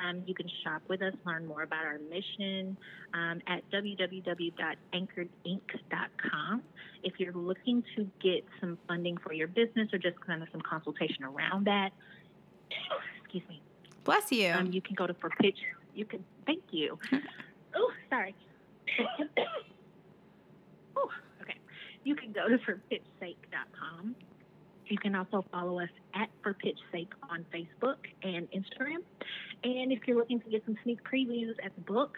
Um, 0.02 0.22
you 0.26 0.34
can 0.34 0.48
shop 0.64 0.82
with 0.88 1.02
us, 1.02 1.12
learn 1.24 1.46
more 1.46 1.62
about 1.62 1.84
our 1.84 1.98
mission 2.10 2.76
um, 3.14 3.40
at 3.46 3.62
www.anchoredinc.com. 3.70 6.62
If 7.04 7.14
you're 7.18 7.32
looking 7.32 7.82
to 7.96 8.08
get 8.22 8.44
some 8.60 8.78
funding 8.88 9.16
for 9.18 9.32
your 9.32 9.48
business 9.48 9.88
or 9.92 9.98
just 9.98 10.18
kind 10.20 10.42
of 10.42 10.48
some 10.50 10.60
consultation 10.62 11.24
around 11.24 11.66
that, 11.66 11.90
excuse 13.22 13.42
me, 13.48 13.60
Bless 14.04 14.32
you. 14.32 14.50
um, 14.50 14.72
you 14.72 14.80
can 14.80 14.94
go 14.94 15.06
to 15.06 15.14
for 15.14 15.30
pitch. 15.40 15.58
You 15.94 16.04
can 16.04 16.24
thank 16.46 16.62
you. 16.70 16.98
oh, 17.76 17.92
sorry. 18.10 18.34
oh, 20.96 21.08
okay. 21.40 21.56
You 22.04 22.14
can 22.16 22.32
go 22.32 22.48
to 22.48 22.58
forpitchsake.com. 22.58 24.14
You 24.86 24.98
can 24.98 25.14
also 25.14 25.44
follow 25.50 25.80
us 25.80 25.88
at 26.14 26.28
For 26.42 26.54
Pitch 26.54 26.78
Sake 26.90 27.12
on 27.30 27.46
Facebook 27.54 27.96
and 28.22 28.48
Instagram. 28.50 28.98
And 29.64 29.92
if 29.92 30.06
you're 30.06 30.16
looking 30.16 30.40
to 30.40 30.50
get 30.50 30.64
some 30.64 30.76
sneak 30.82 30.98
previews 31.04 31.54
at 31.64 31.74
the 31.74 31.82
book, 31.82 32.16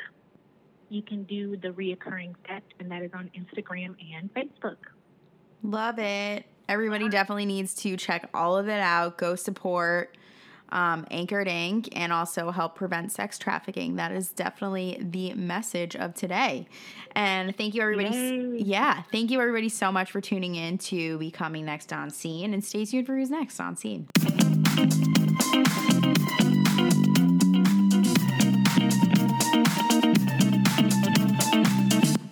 you 0.89 1.03
can 1.03 1.25
do 1.25 1.57
the 1.57 1.69
reoccurring 1.69 2.35
set, 2.47 2.63
and 2.79 2.91
that 2.91 3.03
is 3.03 3.11
on 3.15 3.31
Instagram 3.37 3.95
and 4.15 4.33
Facebook. 4.35 4.77
Love 5.63 5.99
it. 5.99 6.45
Everybody 6.69 7.09
definitely 7.09 7.47
needs 7.47 7.75
to 7.77 7.97
check 7.97 8.29
all 8.33 8.57
of 8.57 8.69
it 8.69 8.81
out. 8.81 9.19
Go 9.19 9.35
support 9.35 10.17
um, 10.71 11.07
Anchored 11.11 11.47
Inc. 11.47 11.89
and 11.95 12.13
also 12.13 12.51
help 12.51 12.75
prevent 12.75 13.13
sex 13.13 13.39
trafficking. 13.39 13.97
That 13.97 14.13
is 14.13 14.31
definitely 14.31 14.99
the 15.01 15.35
message 15.35 15.95
of 15.95 16.15
today. 16.15 16.67
And 17.15 17.57
thank 17.57 17.75
you, 17.75 17.83
everybody. 17.83 18.09
Yay. 18.11 18.59
Yeah, 18.59 19.03
thank 19.13 19.31
you, 19.31 19.41
everybody, 19.41 19.69
so 19.69 19.93
much 19.93 20.11
for 20.11 20.21
tuning 20.21 20.57
in 20.57 20.79
to 20.79 21.19
Becoming 21.19 21.65
Next 21.65 21.93
on 21.93 22.11
Scene. 22.11 22.53
And 22.53 22.65
stay 22.65 22.85
tuned 22.85 23.07
for 23.07 23.17
who's 23.17 23.31
next 23.31 23.61
on 23.61 23.77
Scene. 23.77 24.09